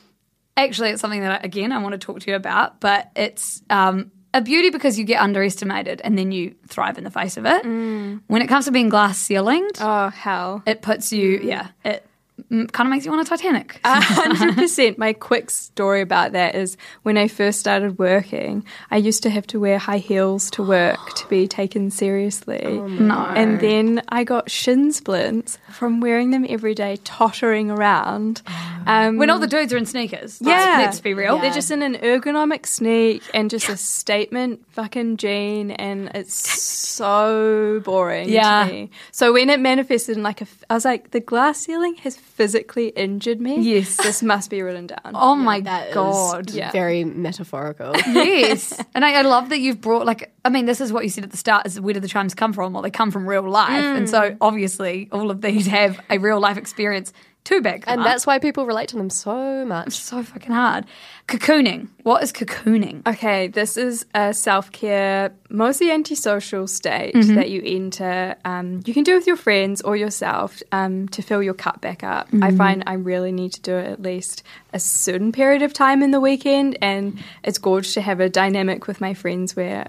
[0.56, 3.62] actually it's something that I, again I want to talk to you about, but it's
[3.70, 7.44] um, a beauty because you get underestimated and then you thrive in the face of
[7.46, 7.64] it.
[7.64, 10.62] When it comes to being glass ceilinged, Oh, hell.
[10.66, 12.08] it puts you, yeah, it mm,
[12.50, 13.80] kind of makes you want a Titanic.
[13.84, 14.98] hundred percent.
[14.98, 19.46] My quick story about that is when I first started working, I used to have
[19.48, 22.62] to wear high heels to work to be taken seriously.
[22.64, 23.14] no.
[23.14, 28.42] And then I got shin splints from wearing them every day, tottering around.
[28.86, 30.38] Um, when all the dudes are in sneakers.
[30.42, 31.38] yeah, Let's, let's be real.
[31.38, 37.80] They're just in an ergonomic sneak and just a statement fucking jean, and it's so
[37.84, 38.66] boring Yeah.
[38.66, 38.90] to me.
[39.12, 42.88] So when it manifested in like a, I was like, the glass ceiling has physically
[42.88, 43.60] injured me.
[43.60, 43.96] Yes.
[43.96, 45.12] this must be written down.
[45.14, 46.50] Oh my That is god.
[46.50, 46.72] Yeah.
[46.72, 47.92] very metaphorical.
[48.06, 48.78] yes.
[48.94, 51.24] And I, I love that you've brought like I mean, this is what you said
[51.24, 52.72] at the start is where do the chimes come from?
[52.72, 53.70] Well, they come from real life.
[53.82, 54.10] And Mm.
[54.10, 57.12] so obviously all of these have a real life experience
[57.44, 57.84] to big.
[57.86, 58.06] and up.
[58.06, 59.92] that's why people relate to them so much.
[59.92, 60.86] so fucking hard.
[61.28, 61.88] Cocooning.
[62.02, 63.06] What is cocooning?
[63.06, 67.34] Okay, this is a self care, mostly antisocial state Mm-hmm.
[67.36, 68.36] that you enter.
[68.44, 72.02] Um, you can do with your friends or yourself um, to fill your cup back
[72.02, 72.28] up.
[72.32, 72.56] I Mm-hmm.
[72.56, 74.42] find I really need to do it at least
[74.72, 78.86] a certain period of time in the weekend, and it's gorgeous to have a dynamic
[78.86, 79.88] with my friends where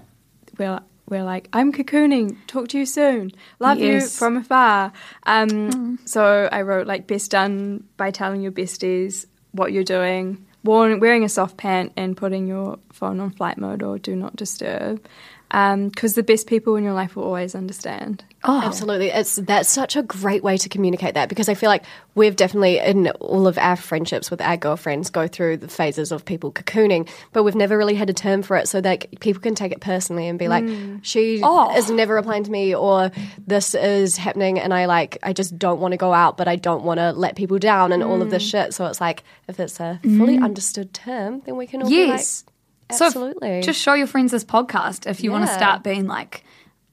[0.58, 2.36] we're we're like, I'm cocooning.
[2.46, 3.32] Talk to you soon.
[3.60, 4.92] Love you from afar.
[5.24, 11.00] Um, So I wrote like best done by telling your besties what you're doing, worn,
[11.00, 15.04] wearing a soft pant, and putting your phone on flight mode or do not disturb.
[15.48, 18.24] Because the best people in your life will always understand.
[18.48, 18.62] Oh.
[18.64, 19.08] Absolutely.
[19.08, 21.84] It's that's such a great way to communicate that because I feel like
[22.14, 26.24] we've definitely in all of our friendships with our girlfriends go through the phases of
[26.24, 29.54] people cocooning, but we've never really had a term for it so that people can
[29.54, 31.00] take it personally and be like, mm.
[31.02, 31.76] she Oh.
[31.76, 33.10] is never replying to me or
[33.46, 36.56] this is happening and I like I just don't want to go out but I
[36.56, 38.50] don't want to let people down and all of this mm.
[38.50, 38.74] shit.
[38.74, 40.44] So it's like if it's a fully mm.
[40.44, 42.42] understood term, then we can all Yes.
[42.42, 42.46] be
[42.90, 43.62] like So Absolutely.
[43.62, 46.44] just show your friends this podcast if you want to start being like,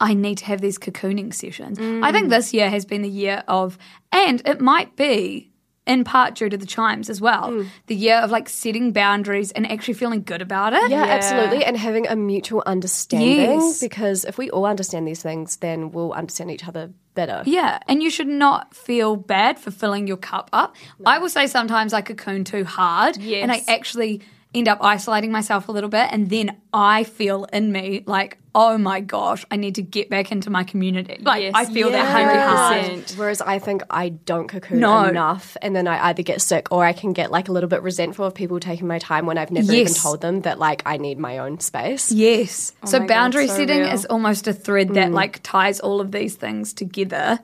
[0.04, 1.80] I need to have these cocooning sessions.
[1.80, 2.30] I think mm.
[2.30, 3.78] this year has been the year of,
[4.12, 5.50] and it might be
[5.86, 7.52] in part due to the chimes as well.
[7.52, 7.68] Mm.
[7.88, 10.92] The year of like setting boundaries and actually feeling good about it.
[10.92, 11.64] Yeah, absolutely.
[11.64, 13.60] And having a mutual understanding.
[13.60, 13.80] Yes.
[13.80, 17.44] Because if we all understand these things, then we'll understand each other better.
[17.46, 20.76] Yeah, and you should not feel bad for filling your cup up.
[21.06, 24.22] I will say sometimes I cocoon too hard, and I actually
[24.54, 28.78] end up isolating myself a little bit, and then I feel in me like, oh
[28.78, 31.18] my gosh, I need to get back into my community.
[31.22, 31.54] Like Yes.
[31.56, 33.06] I feel that really hard.
[33.06, 33.18] 100%.
[33.18, 35.06] Whereas I think I don't cocoon No.
[35.06, 37.82] enough, and then I either get sick or I can get like a little bit
[37.82, 40.98] resentful of people taking my time when I've never even told them that like I
[40.98, 42.12] need my own space.
[42.12, 42.74] Yes.
[42.84, 43.92] Oh so my God, boundary so setting real.
[43.92, 45.14] is almost a thread that mm.
[45.14, 47.40] like ties all of these things together.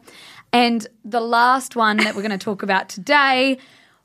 [0.52, 3.60] And the last one that we're going to talk about today,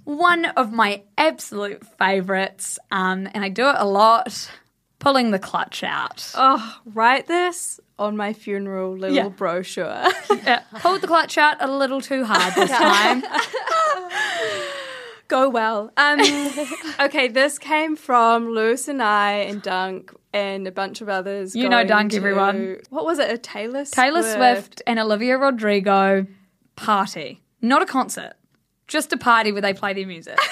[0.04, 4.50] one of my absolute favorites, um, and I do it a lot,
[4.98, 6.30] pulling the clutch out.
[6.34, 9.28] Oh, write this on my funeral little Yeah.
[9.28, 10.04] brochure.
[10.44, 13.22] Yeah, pulled the clutch out a little too hard this time.
[15.28, 15.90] Go well.
[15.96, 16.20] Um,
[17.00, 21.56] okay, this came from Lewis and I and Dunk and a bunch of others.
[21.56, 22.80] You know Dunk, to- everyone.
[22.90, 23.30] What was it?
[23.30, 23.94] A Taylor Swift?
[23.94, 26.26] Taylor Swift and Olivia Rodrigo
[26.76, 27.40] party.
[27.62, 28.34] Not a concert,
[28.88, 30.38] just a party where they play their music.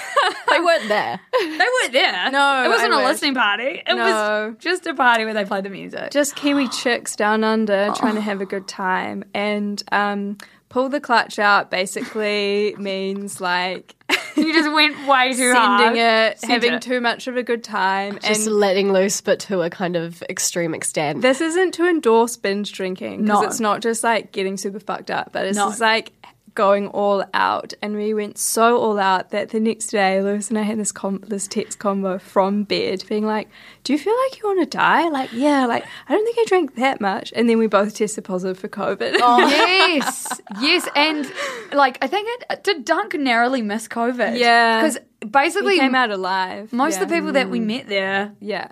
[0.49, 1.19] They weren't there.
[1.41, 2.29] They weren't there.
[2.31, 3.07] No, it wasn't I a wish.
[3.13, 3.81] listening party.
[3.87, 4.49] It No.
[4.49, 6.11] was just a party where they played the music.
[6.11, 7.93] Just Kiwi chicks down under Oh.
[7.95, 9.23] trying to have a good time.
[9.33, 10.37] And um,
[10.69, 13.95] pull the clutch out basically means like
[14.35, 15.79] you just went way too hard.
[15.81, 16.81] sending it, Sent having it.
[16.83, 18.19] too much of a good time.
[18.23, 21.23] Just and letting loose, but to a kind of extreme extent.
[21.23, 23.47] This isn't to endorse binge drinking because No.
[23.47, 25.69] it's not just like getting super fucked up, but it's No.
[25.69, 26.11] just like
[26.55, 27.73] going all out.
[27.81, 30.91] And we went so all out that the next day, Lewis and I had this
[30.91, 33.49] com- this text combo from bed, being like,
[33.83, 36.45] "Do you feel like you want to die?" Like, yeah, like I don't think I
[36.47, 37.33] drank that much.
[37.35, 39.17] And then we both tested positive for COVID.
[39.21, 41.31] Oh yes, yes, and
[41.73, 42.85] like I think it did.
[42.85, 44.37] Dunk narrowly miss COVID.
[44.37, 44.81] Yeah.
[44.81, 44.97] because
[45.29, 46.73] basically we came out alive.
[46.73, 47.65] most of the people that we mm.
[47.65, 48.69] met there yeah.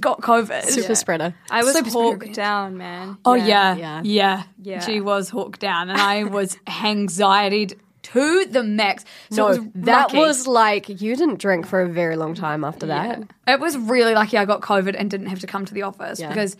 [0.00, 0.64] Got COVID.
[0.64, 1.34] Super spreader.
[1.50, 2.34] I was Super hawked spreader.
[2.34, 3.18] down, man.
[3.24, 4.00] Oh yeah, Yeah.
[4.04, 4.80] yeah, Yeah.
[4.80, 9.04] She was hawked down, and I was anxietied to the max.
[9.30, 10.18] So No, was that lucky.
[10.18, 13.22] was like you didn't drink for a very long time after that.
[13.48, 16.20] It was really lucky I got COVID and didn't have to come to the office
[16.20, 16.28] Yeah.
[16.28, 16.56] because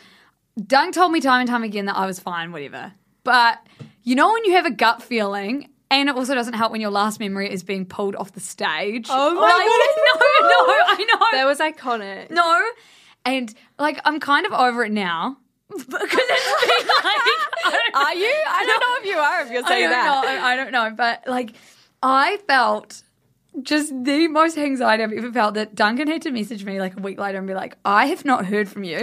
[0.67, 2.93] Dunk told me time and time again that I was fine, whatever.
[3.25, 3.59] But
[4.05, 6.91] you know when you have a gut feeling, and it also doesn't help when your
[6.91, 9.07] last memory is being pulled off the stage.
[9.11, 9.67] Oh my Like,
[10.41, 11.39] No, no, I know.
[11.39, 12.31] That was iconic.
[12.31, 12.63] no,
[13.25, 15.37] and like I'm kind of over it now
[15.71, 17.23] because it's been like.
[17.67, 18.35] I don't- Are you?
[18.49, 19.43] I don't know if you are.
[19.43, 20.25] If you're I saying don't that.
[20.25, 20.45] know.
[20.45, 21.53] I don't know, but like
[22.03, 23.03] I felt
[23.63, 27.01] just the most anxiety I've ever felt that Duncan had to message me like a
[27.01, 28.99] week later and be like, "I have not heard from you.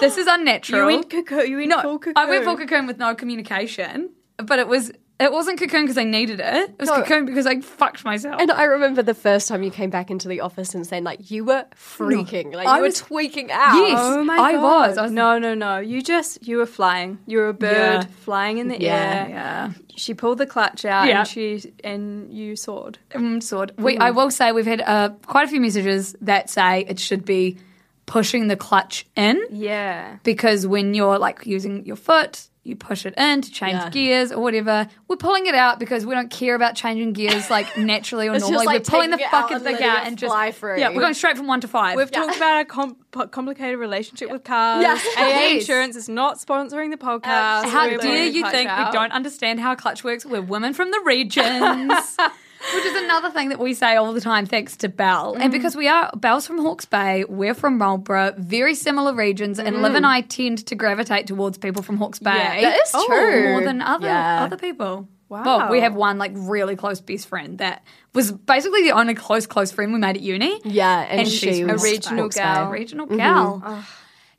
[0.00, 1.50] This is unnatural." You went cocoon.
[1.50, 2.12] You went no, full cocoon.
[2.16, 6.04] I went full cocoon with no communication, but it was it wasn't cocoon because I
[6.04, 6.70] needed it.
[6.70, 6.96] It was No.
[7.02, 8.40] cocoon because I fucked myself.
[8.40, 11.30] And I remember the first time you came back into the office and saying like
[11.30, 13.74] you were freaking, like I you were was- tweaking out.
[13.76, 13.98] Yes.
[14.02, 14.62] Oh my I god!
[14.62, 14.98] was.
[14.98, 15.78] I was- no, no, no.
[15.78, 17.18] You just you were flying.
[17.26, 18.04] You were a bird Yeah.
[18.24, 18.90] flying in the Yeah.
[18.94, 19.28] air.
[19.28, 19.70] yeah.
[19.96, 21.20] She pulled the clutch out Yeah.
[21.20, 22.98] and she and you soared.
[23.12, 23.70] Mm, sort.
[23.78, 27.24] We, I will say we've had uh, quite a few messages that say it should
[27.24, 27.58] be
[28.06, 29.40] pushing the clutch in.
[29.50, 30.16] Yeah.
[30.24, 33.90] because when you're like using your foot, you push it in to change Yeah.
[33.90, 34.88] gears or whatever.
[35.06, 38.42] We're pulling it out because we don't care about changing gears like naturally or It's
[38.42, 38.66] just normally.
[38.66, 40.30] like we're pulling the taking it out fucking and thing letting out it and just
[40.32, 40.78] fly through.
[40.80, 43.78] Yeah, we're going straight from one to 5 We've talked about our com- po- complicated
[43.78, 44.82] relationship with cars.
[44.82, 44.94] Yeah.
[45.16, 45.60] AA Yes.
[45.60, 47.68] Insurance is not sponsoring the podcast.
[47.68, 48.92] how We're dare pulling you clutch think we out.
[48.94, 50.24] don't understand how clutch works?
[50.24, 51.92] We're women from the regions.
[52.72, 55.34] Which is another thing that we say all the time, thanks to Bel.
[55.34, 55.50] And mm-hmm.
[55.52, 59.94] because we are, Bel's from Hawke's Bay, we're from Marlborough, very similar regions, and Liv
[59.94, 60.08] and mm.
[60.08, 62.30] I tend to gravitate towards people from Hawke's Bay.
[62.34, 63.50] Yeah, that is Oh, true.
[63.52, 64.44] More than other Yeah.
[64.44, 65.08] other people.
[65.28, 65.42] Wow.
[65.44, 69.46] Well, we have one like really close best friend that was basically the only close
[69.46, 70.60] close friend we made at uni.
[70.64, 72.70] Yeah, and, And she she's was a regional gal.
[72.70, 73.16] Regional mm-hmm.
[73.16, 73.62] gal.
[73.64, 73.88] Ah.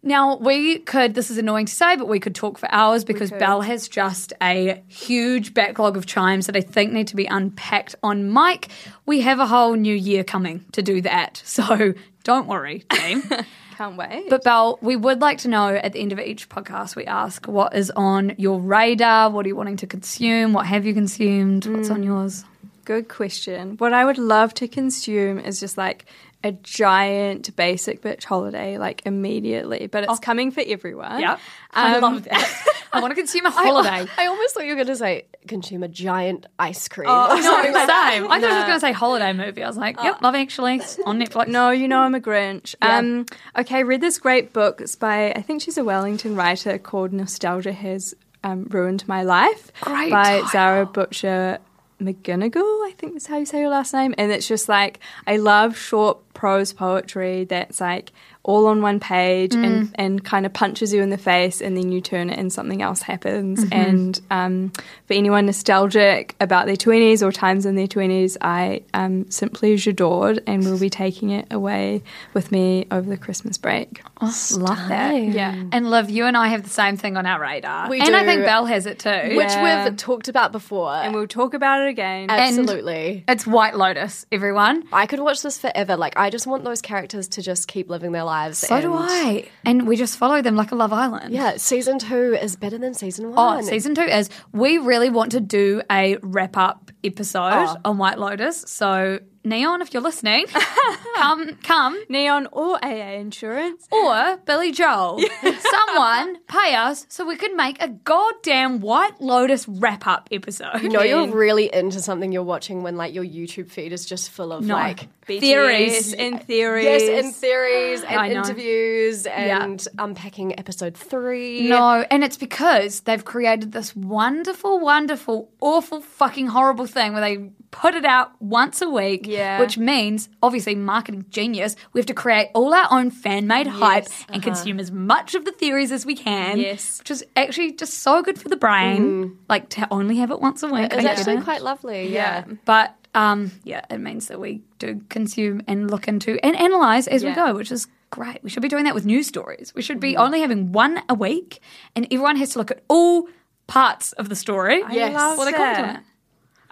[0.05, 1.15] Now we could.
[1.15, 4.33] This is annoying to say, but we could talk for hours because Bel has just
[4.39, 8.67] a huge backlog of chimes that I think need to be unpacked on mic.
[9.07, 13.23] We have a whole new year coming to do that, so don't worry, team.
[13.77, 14.29] Can't wait.
[14.29, 17.45] But Bel, we would like to know at the end of each podcast, we ask
[17.47, 21.65] what is on your radar, what are you wanting to consume, what have you consumed,
[21.65, 22.05] what's on mm.
[22.05, 22.45] yours?
[22.85, 23.77] Good question.
[23.77, 26.05] What I would love to consume is just like
[26.45, 29.87] a giant basic bitch holiday, like immediately.
[29.87, 31.19] But it's coming for everyone.
[31.19, 31.39] Yep,
[31.71, 32.81] I Um, love that.
[32.93, 34.05] I want to consume a holiday.
[34.17, 37.09] I almost thought you were going to say consume a giant ice cream.
[37.09, 38.31] Oh, no, same.
[38.31, 39.63] I thought I was going to say holiday movie.
[39.63, 41.47] I was like, yep, Love Actually it's on Netflix.
[41.49, 42.75] No, you know I'm a Grinch.
[42.81, 42.99] Yeah.
[42.99, 43.25] Um,
[43.57, 44.79] okay, read this great book.
[44.81, 49.71] It's by I think she's a Wellington writer called Nostalgia Has um, Ruined My Life
[49.81, 50.47] Great by title.
[50.49, 51.57] Zara Butcher
[52.01, 54.13] McGinnigal, I think that's how you say your last name.
[54.17, 58.11] And it's just like, I love short prose poetry that's like
[58.43, 61.91] all on one page and, and kind of punches you in the face and then
[61.91, 63.65] you turn it and something else happens.
[63.71, 64.71] And um,
[65.07, 70.43] for anyone nostalgic about their 20s or times in their 20s, I um, simply adored
[70.45, 72.03] and will be taking it away
[72.35, 74.03] with me over the Christmas break.
[74.21, 75.15] Love that.
[75.15, 75.63] Yeah.
[75.71, 77.89] And Liv, you and I have the same thing on our radar.
[77.89, 79.09] We and I think Bel has it too.
[79.09, 79.85] Which Yeah.
[79.85, 80.93] we've talked about before.
[80.93, 82.29] And we'll talk about it again.
[82.29, 83.23] Absolutely.
[83.27, 84.83] It's White Lotus, everyone.
[84.93, 85.97] I could watch this forever.
[85.97, 88.57] Like, I just want those characters to just keep living their lives.
[88.59, 89.47] So do I.
[89.65, 91.33] And we just follow them like a Love Island.
[91.33, 93.63] Yeah, season two is better than season Oh, one.
[93.63, 97.75] season two is we really want to do a wrap up episode Oh.
[97.85, 98.61] on White Lotus.
[98.67, 100.45] So Neon, if you're listening,
[101.15, 101.97] come come.
[102.09, 103.87] Neon or AA insurance.
[103.91, 105.19] Or Billy Joel,
[105.59, 110.81] someone pay us so we can make a goddamn White Lotus wrap up episode.
[110.81, 114.31] You know you're really into something you're watching when like your YouTube feed is just
[114.31, 114.73] full of No.
[114.73, 116.13] like Theories.
[116.13, 116.83] BTS and theories.
[117.01, 121.67] yes and theories and interviews and unpacking episode three.
[121.67, 127.49] No, and it's because they've created this wonderful, wonderful, awful, fucking horrible thing where they
[127.75, 129.27] put it out once a week.
[129.27, 129.59] Yeah.
[129.59, 131.75] Which means, obviously, marketing genius.
[131.91, 134.39] We have to create all our own fan made hype and uh-huh.
[134.39, 136.57] consume as much of the theories as we can.
[136.57, 136.99] Yes.
[136.99, 139.01] Which is actually just so good for the brain.
[139.01, 139.37] Mm.
[139.49, 140.93] Like to only have it once a week.
[140.93, 141.43] It's actually it.
[141.43, 142.13] quite lovely.
[142.13, 142.45] Yeah.
[142.63, 147.25] But um, yeah, it means that we do consume and look into and analyze as
[147.25, 148.41] we go, which is great.
[148.41, 149.73] We should be doing that with news stories.
[149.75, 150.19] We should be mm.
[150.19, 151.59] only having one a week,
[151.93, 153.27] and everyone has to look at all
[153.67, 154.81] parts of the story.
[154.91, 155.13] Yes.
[155.13, 156.03] love Well, they on that.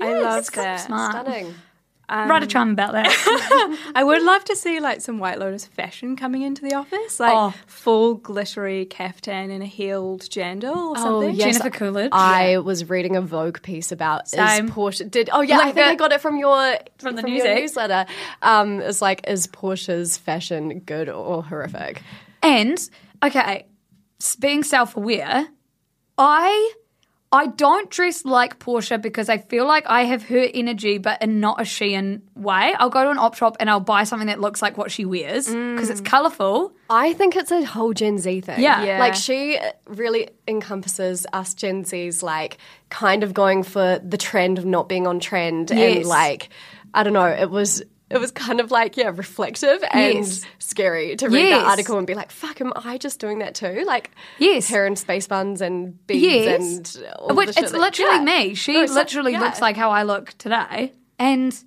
[0.08, 0.86] I love It's kind of that.
[0.86, 1.12] smart.
[1.26, 1.56] Stunning.
[2.10, 3.08] Write a charm about that.
[3.96, 7.34] I would love to see like some White Lotus fashion coming into the office, like
[7.34, 7.54] Oh.
[7.66, 11.34] full glittery caftan and a heeled jandal or something.
[11.34, 11.58] yes.
[11.58, 12.10] Jennifer Coolidge.
[12.12, 14.66] I was reading a Vogue piece about Same.
[14.66, 17.16] is Portia did oh yeah Like I think the- I got it from your From
[17.16, 17.54] the your newsy.
[17.62, 18.06] newsletter.
[18.44, 22.04] Um, it's like is Portia's fashion good or horrific?
[22.44, 22.78] And
[23.24, 23.66] okay,
[24.40, 25.48] being self-aware,
[26.18, 26.74] I
[27.34, 31.40] I don't dress like Portia because I feel like I have her energy, but in
[31.40, 32.76] not a Shein way.
[32.78, 35.04] I'll go to an op shop and I'll buy something that looks like what she
[35.04, 36.74] wears because it's colourful.
[36.92, 38.62] I think it's a whole Gen Z thing.
[38.62, 38.84] Yeah.
[38.84, 39.00] Yeah.
[39.00, 42.60] Like she really encompasses us Gen Zs, like
[42.90, 45.72] kind of going for the trend of not being on trend.
[45.72, 46.50] And like,
[46.94, 47.82] I don't know, it was.
[48.10, 50.46] It was kind of like, yeah, reflective and Yes.
[50.60, 51.62] scary to read Yes.
[51.64, 53.84] that article and be like, fuck, am I just doing that too?
[53.88, 54.68] Like, Yes.
[54.70, 56.96] hair and space buns and beads Yes.
[56.96, 58.24] and all Which it's literally yeah.
[58.24, 58.54] me.
[58.54, 59.40] She No, it's like- literally yeah.
[59.40, 60.94] looks like how I look today.
[61.18, 61.58] And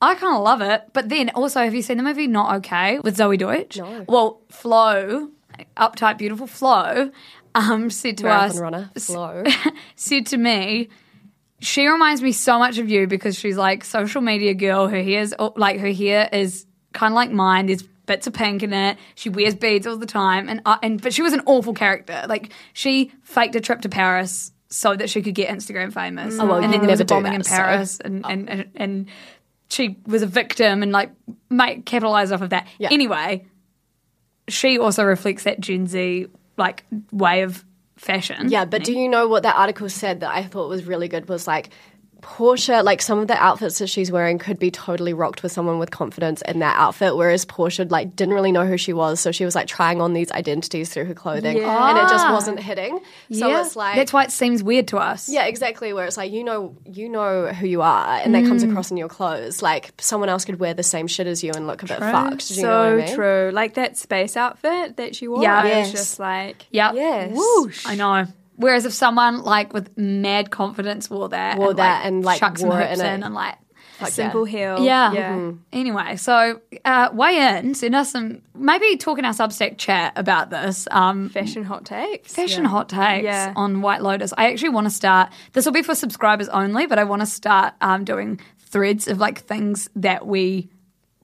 [0.00, 0.84] I kind of love it.
[0.94, 3.76] But then also, have you seen the movie Not Okay with Zoey Deutch?
[3.78, 4.04] No.
[4.08, 5.28] Well, Flo,
[5.76, 7.10] uptight, beautiful Flo,
[7.54, 9.44] um, said to Marathon us, runner, Flo.
[9.96, 10.88] said to me,
[11.62, 14.88] she reminds me so much of you because she's like social media girl.
[14.88, 17.66] Her hair's like her hair is kind of like mine.
[17.66, 18.98] There's bits of pink in it.
[19.14, 22.24] She wears beads all the time, and uh, and but she was an awful character.
[22.28, 26.36] Like she faked a trip to Paris so that she could get Instagram famous.
[26.38, 28.70] Oh, well, and then there was a bombing that, in so- Paris, and, and, and
[28.74, 29.06] and
[29.68, 31.10] she was a victim and like
[31.48, 32.66] make capitalize off of that.
[32.78, 32.88] Yeah.
[32.90, 33.46] Anyway,
[34.48, 37.64] she also reflects that Gen Z like way of
[38.02, 38.50] fashion.
[38.50, 41.28] Yeah, but do you know what that article said that I thought was really good
[41.28, 41.70] was like
[42.22, 45.78] Portia, like some of the outfits that she's wearing could be totally rocked with someone
[45.78, 49.32] with confidence in that outfit, whereas Portia like didn't really know who she was, so
[49.32, 52.98] she was like trying on these identities through her clothing, and it just wasn't hitting.
[53.32, 53.60] So Yeah.
[53.66, 55.28] it's like that's why it seems weird to us.
[55.28, 55.92] yeah, exactly.
[55.92, 58.48] Where it's like you know you know who you are, and that Mm.
[58.48, 59.60] comes across in your clothes.
[59.60, 62.48] Like someone else could wear the same shit as you and look a bit fucked.
[62.48, 63.14] Do you so know what I mean?
[63.16, 63.50] true.
[63.52, 65.42] Like that space outfit that she wore.
[65.42, 65.60] Yeah.
[65.60, 65.90] I Yes.
[65.92, 66.94] just like, Yep.
[66.94, 67.32] Yes.
[67.34, 67.84] Whoosh.
[67.86, 68.26] I know.
[68.56, 72.68] Whereas if someone like with mad confidence wore that, Wore that and, like, chuck some
[72.68, 73.56] wore it hoops in in, and like
[73.98, 74.78] Fuck simple heel.
[74.84, 75.12] yeah.
[75.12, 75.52] yeah.
[75.72, 80.50] Anyway, so uh, weigh in, send us some maybe talk in our Substack chat about
[80.50, 80.88] this.
[80.90, 82.34] Um, Fashion hot takes.
[82.34, 83.52] fashion hot takes Yeah.
[83.56, 84.32] on White Lotus.
[84.36, 85.30] I actually want to start.
[85.52, 89.18] This will be for subscribers only, but I want to start um, doing threads of
[89.18, 90.68] like things that we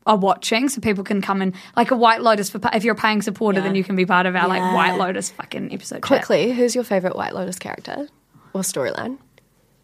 [0.09, 2.98] are watching, so people can come and like a White Lotus for if you're a
[2.98, 5.96] paying supporter, then you can be part of our like White Lotus fucking episode.
[5.96, 6.02] chat.
[6.02, 8.09] Quickly, who's your favorite White Lotus character
[8.52, 9.18] or storyline?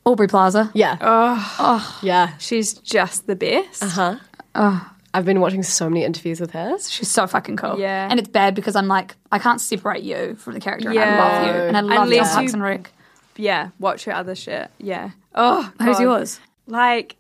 [0.05, 0.71] Aubrey Plaza.
[0.75, 0.99] Yeah.
[1.01, 1.99] Oh.
[2.03, 2.37] Yeah.
[2.39, 3.83] She's just the best.
[3.83, 4.19] Uh
[4.57, 4.81] huh?
[5.15, 6.77] I've been watching so many interviews with her.
[6.81, 7.79] She's so fucking cool.
[7.79, 8.09] Yeah.
[8.11, 10.91] And it's bad because I'm like, I can't separate you from the character.
[10.91, 11.23] And I Yeah.
[11.25, 11.63] love you.
[11.63, 12.91] And I love Unless and Rec.
[13.37, 14.71] Yeah, watch her other shit.
[14.79, 15.11] Yeah.
[15.35, 16.41] Oh, Who's yours?
[16.67, 17.17] Like,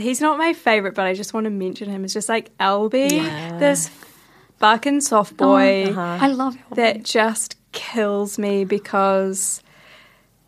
[0.00, 2.04] he's not my favorite, but I just want to mention him.
[2.04, 3.10] It's just like Albie,
[3.58, 3.90] this
[4.58, 6.62] fucking soft boy I love you.
[6.76, 9.62] that just kills me because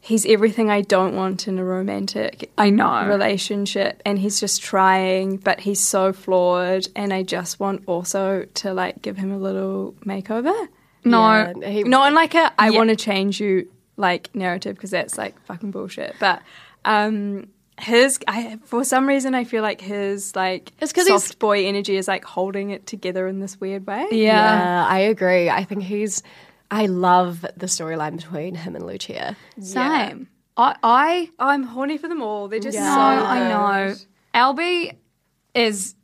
[0.01, 3.07] he's everything I don't want in a romantic I know.
[3.07, 8.73] relationship and he's just trying but he's so flawed and I just want also to
[8.73, 10.69] like give him a little makeover.
[11.05, 11.53] No.
[11.61, 12.79] Yeah, he- Not in like a I Yeah.
[12.79, 13.69] want to change you
[13.99, 16.15] like narrative because that's like fucking bullshit.
[16.19, 16.41] But
[16.87, 21.39] um his I for some reason I feel like his like It's 'cause he's- soft
[21.39, 24.07] boy energy is like holding it together in this weird way.
[24.11, 24.17] Yeah.
[24.59, 25.49] Yeah, I agree.
[25.51, 26.23] I think he's.
[26.71, 29.37] I love the storyline between him and Lucia.
[29.61, 30.29] Same.
[30.57, 32.49] I, I I'm horny for them all.
[32.49, 33.95] They're just No, so I know.
[34.35, 34.95] Albie
[35.55, 35.95] is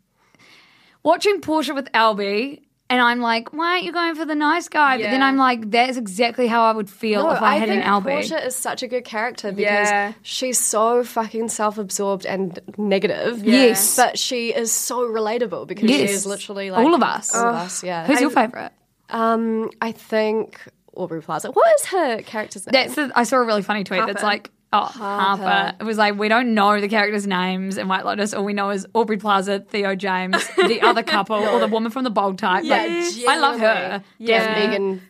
[1.03, 4.99] watching Portia with Albie, and I'm like, why aren't you going for the nice guy?
[4.99, 5.27] But then Yeah.
[5.27, 8.13] I'm like, that's exactly how I would feel if I, had think an Albie.
[8.13, 10.13] Portia is such a good character because Yeah.
[10.23, 13.43] she's so fucking self-absorbed and negative.
[13.45, 13.97] Yes.
[13.97, 16.09] but she is so relatable because Yes.
[16.11, 17.35] she is literally like All of us.
[17.35, 18.07] All of us, yeah.
[18.07, 18.73] Who's your favorite?
[19.11, 20.61] Um, I think
[20.95, 21.51] Aubrey Plaza.
[21.53, 22.73] What is her character's name?
[22.73, 24.27] That's the, I saw a really funny tweet that's Harper.
[24.27, 25.77] like, oh, Harper.
[25.81, 28.35] It was like, we don't know the characters' names in White Lotus.
[28.35, 32.05] All we know is Aubrey Plaza, Theo James, the other couple, or the woman from
[32.05, 32.65] the Bold Type.
[32.65, 32.91] Like,
[33.29, 34.03] I love her.
[34.19, 35.01] Yeah, Meghan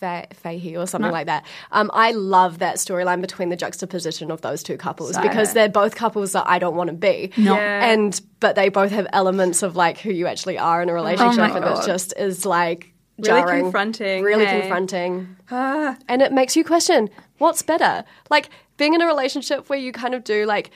[0.00, 1.44] Fa- Fahy or something like that.
[1.72, 5.94] Um, I love that storyline between the juxtaposition of those two couples because they're both
[5.94, 7.32] couples that I don't want to be.
[7.36, 7.54] No.
[7.54, 7.90] Yeah.
[7.90, 11.38] And but they both have elements of like who you actually are in a relationship,
[11.38, 14.60] my and it just is like Really confronting, really hey?
[14.60, 18.48] confronting, and it makes you question what's better, like
[18.80, 20.70] being in a relationship where you kind of do like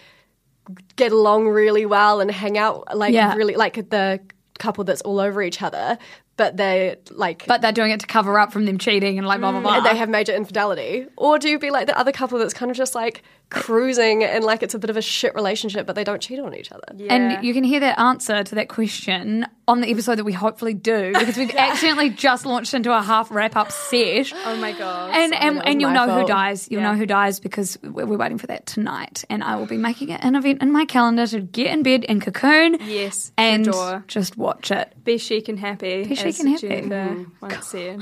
[0.97, 3.35] get along really well and hang out like Yeah.
[3.35, 4.21] really like the
[4.59, 5.99] couple that's all over each other,
[6.37, 9.41] but they're like But they're doing it to cover up from them cheating and like
[9.41, 9.65] blah, blah, mm.
[9.65, 9.77] blah.
[9.77, 11.07] and they have major infidelity?
[11.17, 14.43] Or do you be like the other couple that's kind of just like cruising and
[14.43, 16.87] like it's a bit of a shit relationship, but they don't cheat on each other?
[16.97, 17.15] yeah.
[17.15, 20.75] And you can hear that answer to that question on the episode that we hopefully
[20.75, 24.33] do because we've accidentally just launched into a half wrap up set.
[24.45, 25.15] Oh my god.
[25.15, 26.69] And and, was and you'll my know who dies.
[26.71, 29.25] You'll know who dies because we're, we're waiting for that tonight.
[29.31, 32.05] And I will be making it an event in my calendar to get in bed
[32.09, 32.79] and cocoon.
[32.81, 34.05] Yes, and adore.
[34.09, 34.94] just watch it.
[35.05, 36.05] Be chic and happy.
[36.05, 36.69] Be chic and happy.
[36.69, 37.31] Jennifer mm.
[37.41, 38.01] once said.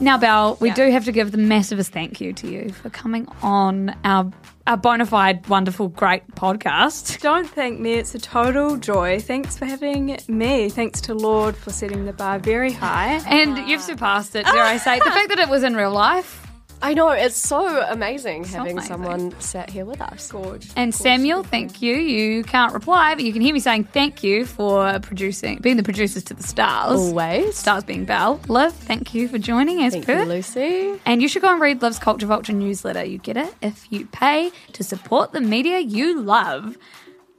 [0.00, 3.28] Now, Bel, we do have to give the massivest thank you to you for coming
[3.42, 4.30] on our
[4.66, 7.20] our bona fide, wonderful, great podcast.
[7.20, 7.94] Don't thank me.
[7.94, 9.18] It's a total joy.
[9.18, 10.68] Thanks for having me.
[10.68, 13.20] Thanks to Lorde for setting the bar very high.
[13.26, 14.98] And you've surpassed it, dare I say.
[14.98, 16.39] The fact that it was in real life.
[16.82, 18.88] I know, it's so amazing having amazing.
[18.88, 20.30] someone sat here with us.
[20.30, 20.68] Gorge.
[20.76, 21.94] And Samuel, thank you.
[21.94, 25.82] You can't reply, but you can hear me saying thank you for producing, being the
[25.82, 26.98] producers to the stars.
[26.98, 27.56] Always.
[27.56, 28.40] Stars being Bel.
[28.48, 30.20] Liv, thank you for joining as Thank per.
[30.20, 31.00] you, Lucy.
[31.04, 33.04] And you should go and read Liv's Culture Vulture newsletter.
[33.04, 36.76] You get it if you pay to support the media you love.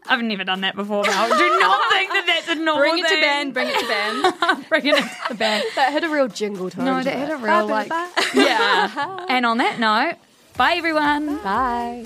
[0.07, 1.27] I've never done that before, Bel.
[1.37, 3.53] Do not think that that's a normal Bring it to band.
[3.53, 4.65] Bring it to band.
[4.69, 5.63] Bring it to the band.
[5.75, 6.85] That had a real jingle tone.
[6.85, 7.33] No, that had it.
[7.33, 7.89] a real like,
[8.33, 9.25] yeah.
[9.29, 10.15] And on that note,
[10.57, 11.37] bye everyone.
[11.37, 12.05] Bye.